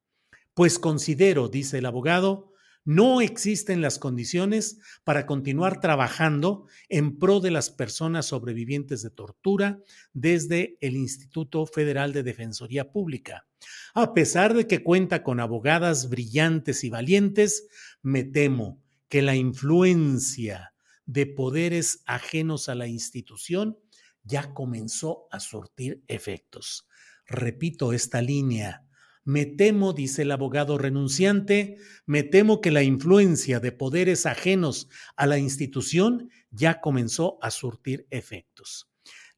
Pues 0.55 0.79
considero, 0.79 1.49
dice 1.49 1.79
el 1.79 1.87
abogado, 1.87 2.53
no 2.85 3.21
existen 3.21 3.81
las 3.81 3.99
condiciones 3.99 4.79
para 5.03 5.27
continuar 5.27 5.81
trabajando 5.81 6.67
en 6.89 7.19
pro 7.19 7.41
de 7.41 7.51
las 7.51 7.69
personas 7.69 8.27
sobrevivientes 8.27 9.03
de 9.03 9.11
tortura 9.11 9.81
desde 10.13 10.79
el 10.81 10.95
Instituto 10.95 11.67
Federal 11.67 12.13
de 12.13 12.23
Defensoría 12.23 12.93
Pública. 12.93 13.49
A 13.93 14.15
pesar 14.15 14.55
de 14.55 14.69
que 14.69 14.85
cuenta 14.85 15.25
con 15.25 15.41
abogadas 15.41 16.09
brillantes 16.09 16.85
y 16.85 16.91
valientes, 16.91 17.67
me 18.03 18.23
temo 18.23 18.81
que 19.09 19.21
la 19.21 19.35
influencia 19.35 20.76
de 21.07 21.27
poderes 21.27 22.03
ajenos 22.07 22.69
a 22.69 22.75
la 22.75 22.87
institución 22.87 23.79
ya 24.23 24.53
comenzó 24.53 25.29
a 25.31 25.41
surtir 25.41 26.03
efectos. 26.09 26.89
Repito 27.27 27.93
esta 27.93 28.21
línea 28.21 28.87
me 29.27 29.45
temo, 29.45 29.93
dice 29.93 30.23
el 30.23 30.31
abogado 30.31 30.79
renunciante, 30.79 31.79
me 32.07 32.23
temo 32.23 32.61
que 32.61 32.71
la 32.71 32.85
influencia 32.85 33.59
de 33.59 33.73
poderes 33.73 34.25
ajenos 34.25 34.89
a 35.17 35.27
la 35.27 35.37
institución 35.37 36.31
ya 36.53 36.81
comenzó 36.81 37.37
a 37.43 37.51
surtir 37.51 38.07
efectos. 38.11 38.89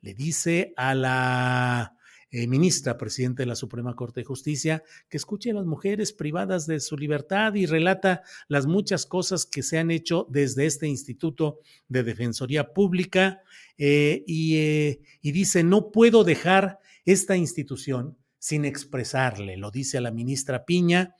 Le 0.03 0.13
dice 0.13 0.75
a 0.77 0.95
la 0.95 1.97
eh, 2.31 2.47
ministra, 2.47 2.99
presidenta 2.99 3.43
de 3.43 3.47
la 3.47 3.57
Suprema 3.57 3.95
Corte 3.95 4.21
de 4.21 4.25
Justicia, 4.25 4.83
que 5.09 5.17
escuche 5.17 5.51
a 5.51 5.55
las 5.55 5.64
mujeres 5.64 6.12
privadas 6.12 6.67
de 6.67 6.79
su 6.79 6.97
libertad 6.97 7.55
y 7.55 7.64
relata 7.64 8.23
las 8.49 8.67
muchas 8.67 9.07
cosas 9.07 9.47
que 9.47 9.62
se 9.62 9.79
han 9.79 9.91
hecho 9.91 10.27
desde 10.29 10.67
este 10.67 10.87
Instituto 10.87 11.61
de 11.88 12.03
Defensoría 12.03 12.75
Pública 12.75 13.41
eh, 13.79 14.25
y, 14.27 14.57
eh, 14.57 15.01
y 15.23 15.33
dice, 15.33 15.64
no 15.64 15.91
puedo 15.91 16.23
dejar 16.23 16.81
esta 17.07 17.35
institución 17.37 18.19
sin 18.38 18.67
expresarle, 18.67 19.57
lo 19.57 19.71
dice 19.71 19.97
a 19.97 20.03
la 20.03 20.11
ministra 20.11 20.64
Piña, 20.64 21.17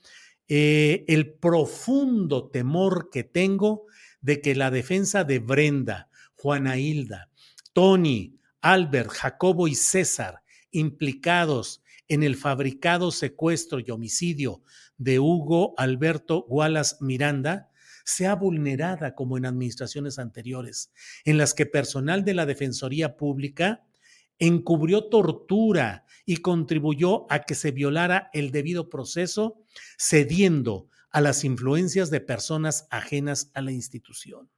el 0.47 1.33
profundo 1.33 2.49
temor 2.49 3.09
que 3.11 3.23
tengo 3.23 3.85
de 4.21 4.41
que 4.41 4.55
la 4.55 4.71
defensa 4.71 5.23
de 5.23 5.39
Brenda, 5.39 6.09
Juana 6.33 6.77
Hilda, 6.77 7.29
Tony, 7.73 8.39
Albert, 8.61 9.11
Jacobo 9.11 9.67
y 9.67 9.75
César, 9.75 10.41
implicados 10.71 11.83
en 12.07 12.23
el 12.23 12.35
fabricado 12.35 13.11
secuestro 13.11 13.79
y 13.79 13.91
homicidio 13.91 14.63
de 14.97 15.19
Hugo 15.19 15.73
Alberto 15.77 16.45
Gualas 16.47 16.97
Miranda, 17.01 17.69
sea 18.03 18.35
vulnerada 18.35 19.13
como 19.13 19.37
en 19.37 19.45
administraciones 19.45 20.17
anteriores, 20.17 20.91
en 21.25 21.37
las 21.37 21.53
que 21.53 21.65
personal 21.65 22.25
de 22.25 22.33
la 22.33 22.45
Defensoría 22.45 23.15
Pública 23.15 23.85
encubrió 24.39 25.09
tortura 25.09 26.05
y 26.25 26.37
contribuyó 26.37 27.31
a 27.31 27.43
que 27.43 27.55
se 27.55 27.71
violara 27.71 28.29
el 28.33 28.51
debido 28.51 28.89
proceso, 28.89 29.61
cediendo 29.97 30.89
a 31.11 31.21
las 31.21 31.43
influencias 31.43 32.09
de 32.09 32.21
personas 32.21 32.87
ajenas 32.89 33.51
a 33.53 33.61
la 33.61 33.71
institución. 33.71 34.49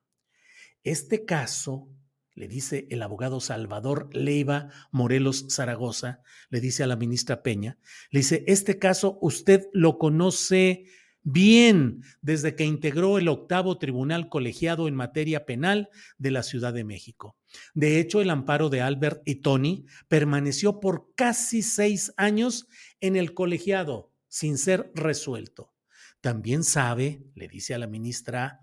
Este 0.84 1.26
caso, 1.26 1.89
le 2.36 2.48
dice 2.48 2.88
el 2.89 3.02
abogado 3.02 3.39
Salvador 3.39 4.10
Leiva 4.13 4.70
Morelos 4.91 5.46
Zaragoza, 5.50 6.22
le 6.50 6.62
dice 6.62 6.84
a 6.84 6.88
la 6.88 6.96
ministra 6.96 7.44
Peña, 7.44 7.78
le 8.10 8.20
dice, 8.20 8.44
este 8.48 8.80
caso 8.80 9.17
usted 9.22 9.67
lo 9.74 9.98
conoce 9.98 10.86
bien 11.24 12.02
desde 12.22 12.56
que 12.56 12.65
integró 12.65 13.17
el 13.17 13.28
octavo 13.28 13.78
tribunal 13.78 14.30
colegiado 14.30 14.88
en 14.88 14.96
materia 14.96 15.46
penal 15.46 15.89
de 16.17 16.32
la 16.32 16.44
Ciudad 16.44 16.74
de 16.74 16.84
México. 16.84 17.38
De 17.74 18.00
hecho, 18.00 18.22
el 18.22 18.30
amparo 18.30 18.70
de 18.70 18.82
Albert 18.82 19.22
y 19.26 19.36
Tony 19.36 19.86
permaneció 20.08 20.80
por 20.80 21.13
casi 21.15 21.62
seis 21.62 22.13
años 22.17 22.67
en 23.02 23.15
el 23.15 23.34
colegiado 23.34 24.12
sin 24.28 24.58
ser 24.58 24.91
resuelto. 24.96 25.74
También 26.22 26.63
sabe, 26.63 27.24
le 27.36 27.48
dice 27.48 27.74
a 27.74 27.80
la 27.80 27.88
ministra 27.88 28.62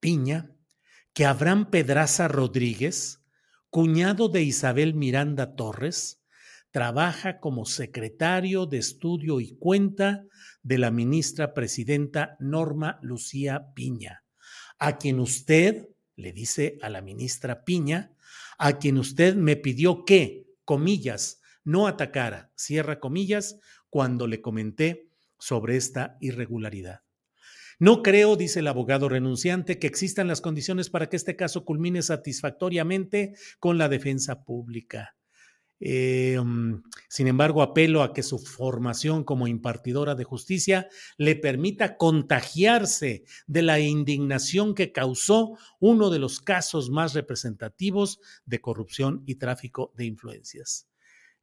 Piña, 0.00 0.57
que 1.18 1.26
Abraham 1.26 1.68
Pedraza 1.68 2.28
Rodríguez, 2.28 3.24
cuñado 3.70 4.28
de 4.28 4.44
Isabel 4.44 4.94
Miranda 4.94 5.56
Torres, 5.56 6.22
trabaja 6.70 7.40
como 7.40 7.64
secretario 7.64 8.66
de 8.66 8.78
estudio 8.78 9.40
y 9.40 9.56
cuenta 9.56 10.24
de 10.62 10.78
la 10.78 10.92
ministra 10.92 11.54
presidenta 11.54 12.36
Norma 12.38 13.00
Lucía 13.02 13.72
Piña, 13.74 14.22
a 14.78 14.96
quien 14.96 15.18
usted, 15.18 15.88
le 16.14 16.32
dice 16.32 16.78
a 16.82 16.88
la 16.88 17.02
ministra 17.02 17.64
Piña, 17.64 18.12
a 18.56 18.78
quien 18.78 18.96
usted 18.96 19.34
me 19.34 19.56
pidió 19.56 20.04
que, 20.04 20.46
comillas, 20.64 21.40
no 21.64 21.88
atacara, 21.88 22.52
cierra 22.54 23.00
comillas, 23.00 23.58
cuando 23.90 24.28
le 24.28 24.40
comenté 24.40 25.08
sobre 25.36 25.76
esta 25.76 26.16
irregularidad. 26.20 27.07
No 27.78 28.02
creo, 28.02 28.36
dice 28.36 28.60
el 28.60 28.66
abogado 28.66 29.08
renunciante, 29.08 29.78
que 29.78 29.86
existan 29.86 30.26
las 30.26 30.40
condiciones 30.40 30.90
para 30.90 31.08
que 31.08 31.16
este 31.16 31.36
caso 31.36 31.64
culmine 31.64 32.02
satisfactoriamente 32.02 33.34
con 33.60 33.78
la 33.78 33.88
defensa 33.88 34.44
pública. 34.44 35.14
Mm, 35.80 36.82
sin 37.08 37.28
embargo, 37.28 37.62
apelo 37.62 38.02
a 38.02 38.12
que 38.12 38.24
su 38.24 38.38
formación 38.38 39.22
como 39.22 39.46
impartidora 39.46 40.16
de 40.16 40.24
justicia 40.24 40.88
le 41.16 41.36
permita 41.36 41.96
contagiarse 41.96 43.24
de 43.46 43.62
la 43.62 43.78
indignación 43.78 44.74
que 44.74 44.90
causó 44.90 45.56
uno 45.78 46.10
de 46.10 46.18
los 46.18 46.40
casos 46.40 46.90
más 46.90 47.14
representativos 47.14 48.18
de 48.44 48.60
corrupción 48.60 49.22
y 49.26 49.36
tráfico 49.36 49.92
de 49.96 50.06
influencias. 50.06 50.88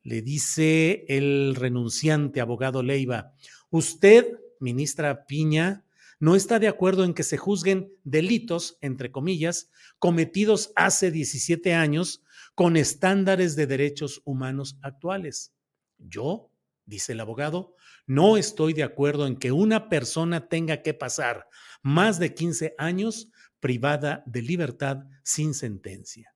Le 0.03 0.21
dice 0.21 1.05
el 1.07 1.55
renunciante 1.55 2.41
abogado 2.41 2.83
Leiva, 2.83 3.33
usted, 3.69 4.27
ministra 4.59 5.25
Piña, 5.25 5.85
no 6.19 6.35
está 6.35 6.59
de 6.59 6.67
acuerdo 6.67 7.03
en 7.03 7.13
que 7.13 7.23
se 7.23 7.37
juzguen 7.37 7.91
delitos, 8.03 8.77
entre 8.81 9.11
comillas, 9.11 9.69
cometidos 9.99 10.71
hace 10.75 11.11
17 11.11 11.73
años 11.73 12.23
con 12.53 12.77
estándares 12.77 13.55
de 13.55 13.67
derechos 13.67 14.21
humanos 14.25 14.77
actuales. 14.81 15.53
Yo, 15.97 16.51
dice 16.85 17.13
el 17.13 17.19
abogado, 17.19 17.75
no 18.05 18.37
estoy 18.37 18.73
de 18.73 18.83
acuerdo 18.83 19.27
en 19.27 19.37
que 19.37 19.51
una 19.51 19.89
persona 19.89 20.47
tenga 20.47 20.81
que 20.81 20.93
pasar 20.93 21.47
más 21.81 22.19
de 22.19 22.33
15 22.33 22.75
años 22.77 23.31
privada 23.59 24.23
de 24.25 24.41
libertad 24.41 25.05
sin 25.23 25.53
sentencia. 25.53 26.34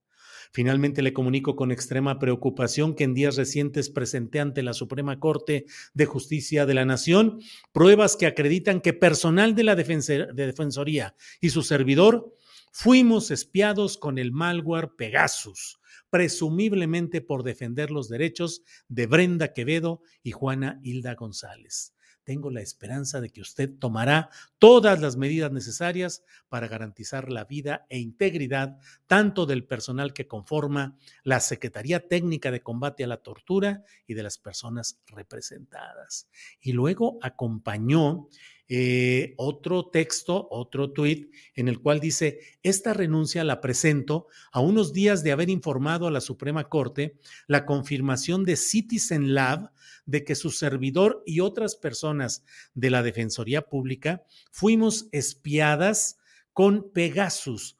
Finalmente 0.52 1.02
le 1.02 1.12
comunico 1.12 1.54
con 1.54 1.70
extrema 1.70 2.18
preocupación 2.18 2.94
que 2.94 3.04
en 3.04 3.14
días 3.14 3.36
recientes 3.36 3.88
presenté 3.88 4.40
ante 4.40 4.62
la 4.62 4.74
Suprema 4.74 5.20
Corte 5.20 5.66
de 5.94 6.06
Justicia 6.06 6.66
de 6.66 6.74
la 6.74 6.84
Nación 6.84 7.40
pruebas 7.72 8.16
que 8.16 8.26
acreditan 8.26 8.80
que 8.80 8.92
personal 8.92 9.54
de 9.54 9.64
la 9.64 9.76
Defensoría 9.76 11.14
y 11.40 11.50
su 11.50 11.62
servidor 11.62 12.34
fuimos 12.72 13.30
espiados 13.30 13.96
con 13.96 14.18
el 14.18 14.32
malware 14.32 14.90
Pegasus, 14.96 15.80
presumiblemente 16.08 17.20
por 17.20 17.44
defender 17.44 17.90
los 17.90 18.08
derechos 18.08 18.62
de 18.88 19.06
Brenda 19.06 19.52
Quevedo 19.52 20.02
y 20.22 20.32
Juana 20.32 20.80
Hilda 20.82 21.14
González. 21.14 21.94
Tengo 22.24 22.50
la 22.50 22.60
esperanza 22.60 23.20
de 23.20 23.30
que 23.30 23.40
usted 23.40 23.70
tomará 23.78 24.30
todas 24.58 25.00
las 25.00 25.16
medidas 25.16 25.50
necesarias 25.52 26.22
para 26.48 26.68
garantizar 26.68 27.30
la 27.30 27.44
vida 27.44 27.86
e 27.88 27.98
integridad 27.98 28.78
tanto 29.06 29.46
del 29.46 29.64
personal 29.64 30.12
que 30.12 30.28
conforma 30.28 30.96
la 31.24 31.40
Secretaría 31.40 32.06
Técnica 32.08 32.50
de 32.50 32.62
Combate 32.62 33.04
a 33.04 33.08
la 33.08 33.22
Tortura 33.22 33.84
y 34.06 34.14
de 34.14 34.22
las 34.22 34.38
personas 34.38 35.00
representadas. 35.06 36.28
Y 36.60 36.72
luego 36.72 37.18
acompañó 37.22 38.28
eh, 38.72 39.34
otro 39.36 39.86
texto, 39.86 40.46
otro 40.48 40.92
tuit, 40.92 41.34
en 41.56 41.66
el 41.66 41.80
cual 41.80 41.98
dice, 41.98 42.38
esta 42.62 42.94
renuncia 42.94 43.42
la 43.42 43.60
presento 43.60 44.28
a 44.52 44.60
unos 44.60 44.92
días 44.92 45.24
de 45.24 45.32
haber 45.32 45.50
informado 45.50 46.06
a 46.06 46.12
la 46.12 46.20
Suprema 46.20 46.68
Corte 46.68 47.18
la 47.48 47.66
confirmación 47.66 48.44
de 48.44 48.54
Citizen 48.54 49.34
Lab 49.34 49.72
de 50.06 50.24
que 50.24 50.36
su 50.36 50.50
servidor 50.50 51.20
y 51.26 51.40
otras 51.40 51.74
personas 51.74 52.44
de 52.74 52.90
la 52.90 53.02
Defensoría 53.02 53.62
Pública 53.62 54.22
fuimos 54.52 55.08
espiadas 55.10 56.20
con 56.52 56.92
Pegasus, 56.92 57.76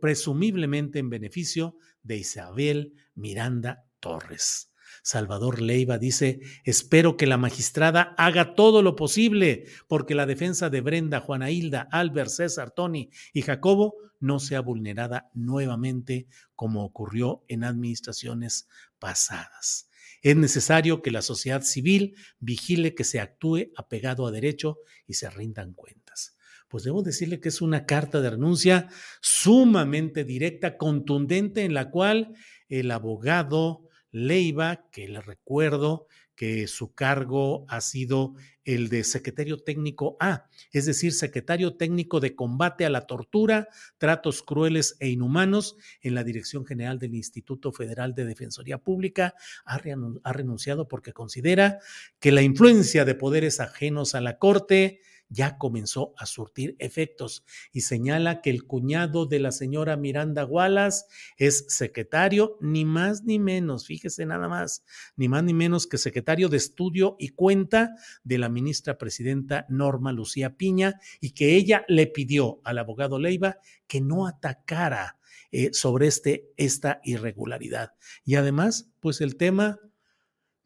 presumiblemente 0.00 0.98
en 0.98 1.10
beneficio 1.10 1.76
de 2.02 2.16
Isabel 2.16 2.94
Miranda 3.14 3.84
Torres. 4.00 4.72
Salvador 5.06 5.62
Leiva 5.62 5.98
dice, 5.98 6.40
espero 6.64 7.16
que 7.16 7.28
la 7.28 7.36
magistrada 7.36 8.12
haga 8.18 8.56
todo 8.56 8.82
lo 8.82 8.96
posible 8.96 9.66
porque 9.86 10.16
la 10.16 10.26
defensa 10.26 10.68
de 10.68 10.80
Brenda, 10.80 11.20
Juana 11.20 11.52
Hilda, 11.52 11.86
Albert, 11.92 12.28
César, 12.28 12.72
Tony 12.72 13.10
y 13.32 13.42
Jacobo 13.42 13.94
no 14.18 14.40
sea 14.40 14.62
vulnerada 14.62 15.30
nuevamente 15.32 16.26
como 16.56 16.84
ocurrió 16.84 17.44
en 17.46 17.62
administraciones 17.62 18.66
pasadas. 18.98 19.88
Es 20.22 20.34
necesario 20.34 21.02
que 21.02 21.12
la 21.12 21.22
sociedad 21.22 21.62
civil 21.62 22.16
vigile 22.40 22.96
que 22.96 23.04
se 23.04 23.20
actúe 23.20 23.70
apegado 23.76 24.26
a 24.26 24.32
derecho 24.32 24.78
y 25.06 25.14
se 25.14 25.30
rindan 25.30 25.72
cuentas 25.74 26.36
pues 26.68 26.82
debo 26.82 27.04
decirle 27.04 27.38
que 27.38 27.48
es 27.48 27.62
una 27.62 27.86
carta 27.86 28.20
de 28.20 28.30
renuncia 28.30 28.88
sumamente 29.20 30.24
directa, 30.24 30.76
contundente, 30.76 31.62
en 31.62 31.74
la 31.74 31.92
cual 31.92 32.34
el 32.68 32.90
abogado 32.90 33.85
Leiva, 34.10 34.88
que 34.90 35.08
le 35.08 35.20
recuerdo 35.20 36.06
que 36.36 36.68
su 36.68 36.94
cargo 36.94 37.64
ha 37.68 37.80
sido 37.80 38.34
el 38.64 38.88
de 38.88 39.04
secretario 39.04 39.58
técnico 39.58 40.16
A, 40.20 40.48
es 40.72 40.86
decir, 40.86 41.12
secretario 41.12 41.76
técnico 41.76 42.20
de 42.20 42.34
combate 42.34 42.84
a 42.84 42.90
la 42.90 43.06
tortura, 43.06 43.68
tratos 43.96 44.42
crueles 44.42 44.96
e 45.00 45.08
inhumanos 45.08 45.76
en 46.02 46.14
la 46.14 46.24
Dirección 46.24 46.66
General 46.66 46.98
del 46.98 47.14
Instituto 47.14 47.72
Federal 47.72 48.14
de 48.14 48.26
Defensoría 48.26 48.78
Pública, 48.78 49.34
ha, 49.64 49.78
renunciado 49.78 50.88
porque 50.88 51.12
considera 51.12 51.78
que 52.20 52.32
la 52.32 52.42
influencia 52.42 53.04
de 53.04 53.14
poderes 53.14 53.60
ajenos 53.60 54.14
a 54.14 54.20
la 54.20 54.38
Corte 54.38 55.00
ya 55.28 55.58
comenzó 55.58 56.14
a 56.16 56.26
surtir 56.26 56.76
efectos 56.78 57.44
y 57.72 57.82
señala 57.82 58.40
que 58.40 58.50
el 58.50 58.64
cuñado 58.64 59.26
de 59.26 59.40
la 59.40 59.52
señora 59.52 59.96
Miranda 59.96 60.44
Wallace 60.44 61.04
es 61.36 61.66
secretario, 61.68 62.56
ni 62.60 62.84
más 62.84 63.24
ni 63.24 63.38
menos, 63.38 63.86
fíjese 63.86 64.26
nada 64.26 64.48
más, 64.48 64.84
ni 65.16 65.28
más 65.28 65.44
ni 65.44 65.54
menos 65.54 65.86
que 65.86 65.98
secretario 65.98 66.48
de 66.48 66.56
estudio 66.56 67.16
y 67.18 67.30
cuenta 67.30 67.94
de 68.24 68.38
la 68.38 68.48
ministra 68.48 68.98
presidenta 68.98 69.66
Norma 69.68 70.12
Lucía 70.12 70.56
Piña 70.56 71.00
y 71.20 71.30
que 71.30 71.56
ella 71.56 71.84
le 71.88 72.06
pidió 72.06 72.60
al 72.64 72.78
abogado 72.78 73.18
Leiva 73.18 73.58
que 73.86 74.00
no 74.00 74.26
atacara 74.26 75.18
eh, 75.52 75.72
sobre 75.72 76.06
este, 76.06 76.52
esta 76.56 77.00
irregularidad. 77.04 77.92
Y 78.24 78.34
además, 78.34 78.90
pues 79.00 79.20
el 79.20 79.36
tema 79.36 79.78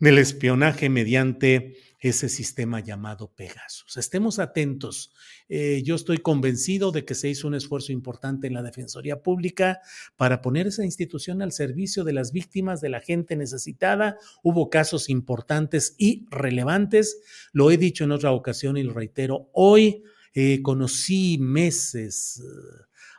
del 0.00 0.16
espionaje 0.18 0.88
mediante 0.88 1.76
ese 2.00 2.30
sistema 2.30 2.80
llamado 2.80 3.30
Pegasus. 3.34 3.98
Estemos 3.98 4.38
atentos. 4.38 5.12
Eh, 5.50 5.82
yo 5.84 5.94
estoy 5.94 6.16
convencido 6.16 6.92
de 6.92 7.04
que 7.04 7.14
se 7.14 7.28
hizo 7.28 7.46
un 7.46 7.54
esfuerzo 7.54 7.92
importante 7.92 8.46
en 8.46 8.54
la 8.54 8.62
Defensoría 8.62 9.22
Pública 9.22 9.80
para 10.16 10.40
poner 10.40 10.66
esa 10.66 10.86
institución 10.86 11.42
al 11.42 11.52
servicio 11.52 12.02
de 12.02 12.14
las 12.14 12.32
víctimas, 12.32 12.80
de 12.80 12.88
la 12.88 13.00
gente 13.00 13.36
necesitada. 13.36 14.16
Hubo 14.42 14.70
casos 14.70 15.10
importantes 15.10 15.94
y 15.98 16.26
relevantes. 16.30 17.20
Lo 17.52 17.70
he 17.70 17.76
dicho 17.76 18.04
en 18.04 18.12
otra 18.12 18.32
ocasión 18.32 18.78
y 18.78 18.82
lo 18.82 18.94
reitero 18.94 19.50
hoy. 19.52 20.02
Eh, 20.32 20.62
conocí 20.62 21.36
meses, 21.38 22.42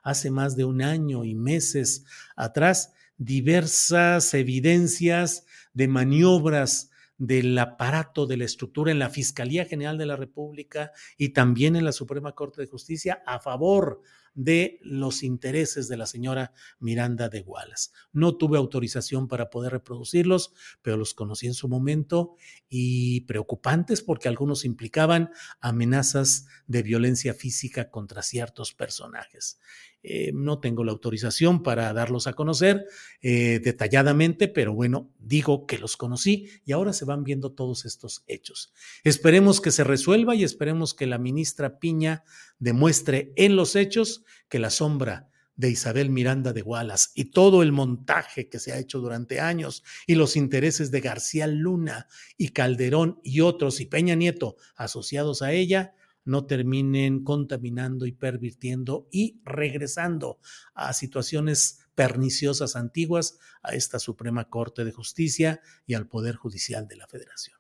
hace 0.02 0.32
más 0.32 0.56
de 0.56 0.66
un 0.66 0.82
año 0.82 1.24
y 1.24 1.36
meses 1.36 2.06
atrás, 2.36 2.94
diversas 3.18 4.34
evidencias 4.34 5.46
de 5.74 5.88
maniobras 5.88 6.90
del 7.18 7.56
aparato 7.60 8.26
de 8.26 8.38
la 8.38 8.46
estructura 8.46 8.92
en 8.92 8.98
la 8.98 9.12
Fiscalía 9.12 9.66
General 9.66 9.98
de 9.98 10.08
la 10.08 10.16
República 10.16 10.92
y 11.18 11.30
también 11.30 11.76
en 11.76 11.86
la 11.86 11.92
Suprema 11.92 12.34
Corte 12.34 12.62
de 12.62 12.68
Justicia 12.68 13.22
a 13.28 13.40
favor 13.40 14.02
de 14.34 14.80
los 14.82 15.24
intereses 15.24 15.88
de 15.88 15.98
la 15.98 16.06
señora 16.06 16.54
Miranda 16.80 17.30
de 17.30 17.42
Wallace. 17.42 17.92
No 18.12 18.38
tuve 18.38 18.58
autorización 18.58 19.28
para 19.28 19.50
poder 19.50 19.74
reproducirlos, 19.74 20.54
pero 20.82 20.98
los 20.98 21.14
conocí 21.14 21.48
en 21.48 21.54
su 21.54 21.68
momento 21.68 22.36
y 22.70 23.22
preocupantes 23.22 24.02
porque 24.02 24.28
algunos 24.28 24.66
implicaban 24.66 25.32
amenazas 25.60 26.48
de 26.68 26.82
violencia 26.82 27.34
física 27.34 27.92
contra 27.92 28.24
ciertos 28.24 28.74
personajes. 28.74 29.60
Eh, 30.04 30.32
no 30.34 30.60
tengo 30.60 30.84
la 30.84 30.92
autorización 30.92 31.62
para 31.62 31.94
darlos 31.94 32.26
a 32.26 32.34
conocer 32.34 32.86
eh, 33.22 33.60
detalladamente, 33.64 34.48
pero 34.48 34.74
bueno, 34.74 35.12
digo 35.20 35.68
que 35.68 35.78
los 35.78 35.96
conocí 35.96 36.50
y 36.66 36.72
ahora 36.72 36.92
se 36.92 37.06
van 37.06 37.24
viendo 37.24 37.52
todos 37.52 37.86
estos 37.86 38.24
hechos. 38.28 38.74
Esperemos 39.04 39.62
que 39.62 39.70
se 39.70 39.84
resuelva 39.84 40.34
y 40.34 40.44
esperemos 40.44 40.96
que 40.96 41.06
la 41.06 41.20
ministra 41.20 41.78
Piña 41.78 42.24
demuestre 42.58 43.32
en 43.36 43.56
los 43.56 43.76
hechos 43.76 44.24
que 44.50 44.58
la 44.58 44.72
sombra 44.72 45.30
de 45.56 45.70
Isabel 45.70 46.10
Miranda 46.10 46.54
de 46.54 46.64
Wallace 46.64 47.10
y 47.14 47.26
todo 47.26 47.62
el 47.62 47.72
montaje 47.72 48.50
que 48.50 48.58
se 48.58 48.72
ha 48.72 48.80
hecho 48.80 49.00
durante 49.00 49.40
años 49.40 49.84
y 50.08 50.16
los 50.16 50.36
intereses 50.36 50.90
de 50.90 51.02
García 51.02 51.46
Luna 51.46 52.08
y 52.38 52.50
Calderón 52.50 53.20
y 53.24 53.42
otros 53.42 53.80
y 53.80 53.86
Peña 53.86 54.16
Nieto 54.16 54.56
asociados 54.76 55.44
a 55.44 55.52
ella 55.52 55.94
no 56.26 56.46
terminen 56.46 57.24
contaminando 57.24 58.06
y 58.06 58.12
pervirtiendo 58.12 59.08
y 59.12 59.42
regresando 59.44 60.40
a 60.74 60.94
situaciones 60.94 61.80
perniciosas 61.96 62.76
antiguas 62.76 63.38
a 63.62 63.76
esta 63.76 64.00
Suprema 64.00 64.50
Corte 64.50 64.84
de 64.84 64.92
Justicia 64.92 65.62
y 65.86 65.94
al 65.94 66.08
Poder 66.08 66.36
Judicial 66.36 66.88
de 66.88 66.96
la 66.96 67.08
Federación. 67.08 67.58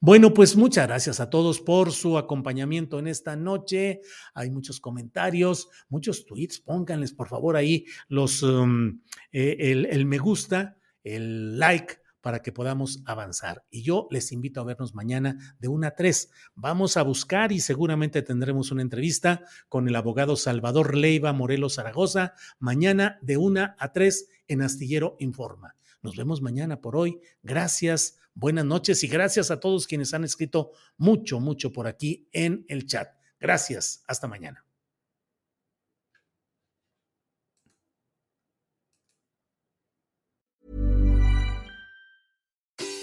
Bueno, 0.00 0.34
pues 0.34 0.56
muchas 0.56 0.86
gracias 0.86 1.20
a 1.20 1.30
todos 1.30 1.60
por 1.60 1.92
su 1.92 2.18
acompañamiento 2.18 2.98
en 2.98 3.08
esta 3.08 3.34
noche. 3.34 4.00
Hay 4.34 4.50
muchos 4.50 4.78
comentarios, 4.78 5.68
muchos 5.88 6.26
tweets. 6.26 6.60
Pónganles 6.60 7.12
por 7.12 7.28
favor 7.28 7.56
ahí 7.56 7.86
los 8.08 8.42
um, 8.42 9.00
eh, 9.32 9.56
el 9.58 10.06
me 10.06 10.18
gusta, 10.18 10.76
el 11.02 11.58
like 11.58 11.98
para 12.26 12.42
que 12.42 12.50
podamos 12.50 13.04
avanzar. 13.06 13.64
Y 13.70 13.84
yo 13.84 14.08
les 14.10 14.32
invito 14.32 14.60
a 14.60 14.64
vernos 14.64 14.96
mañana 14.96 15.54
de 15.60 15.68
1 15.68 15.86
a 15.86 15.90
3. 15.92 16.28
Vamos 16.56 16.96
a 16.96 17.02
buscar 17.02 17.52
y 17.52 17.60
seguramente 17.60 18.20
tendremos 18.20 18.72
una 18.72 18.82
entrevista 18.82 19.44
con 19.68 19.86
el 19.86 19.94
abogado 19.94 20.34
Salvador 20.34 20.96
Leiva 20.96 21.32
Morelos 21.32 21.76
Zaragoza, 21.76 22.34
mañana 22.58 23.20
de 23.22 23.36
1 23.36 23.76
a 23.78 23.92
3 23.92 24.28
en 24.48 24.62
Astillero 24.62 25.14
Informa. 25.20 25.76
Nos 26.02 26.16
vemos 26.16 26.42
mañana 26.42 26.80
por 26.80 26.96
hoy. 26.96 27.20
Gracias, 27.44 28.18
buenas 28.34 28.64
noches 28.64 29.04
y 29.04 29.06
gracias 29.06 29.52
a 29.52 29.60
todos 29.60 29.86
quienes 29.86 30.12
han 30.12 30.24
escrito 30.24 30.72
mucho, 30.96 31.38
mucho 31.38 31.72
por 31.72 31.86
aquí 31.86 32.28
en 32.32 32.64
el 32.66 32.86
chat. 32.86 33.08
Gracias, 33.38 34.02
hasta 34.08 34.26
mañana. 34.26 34.65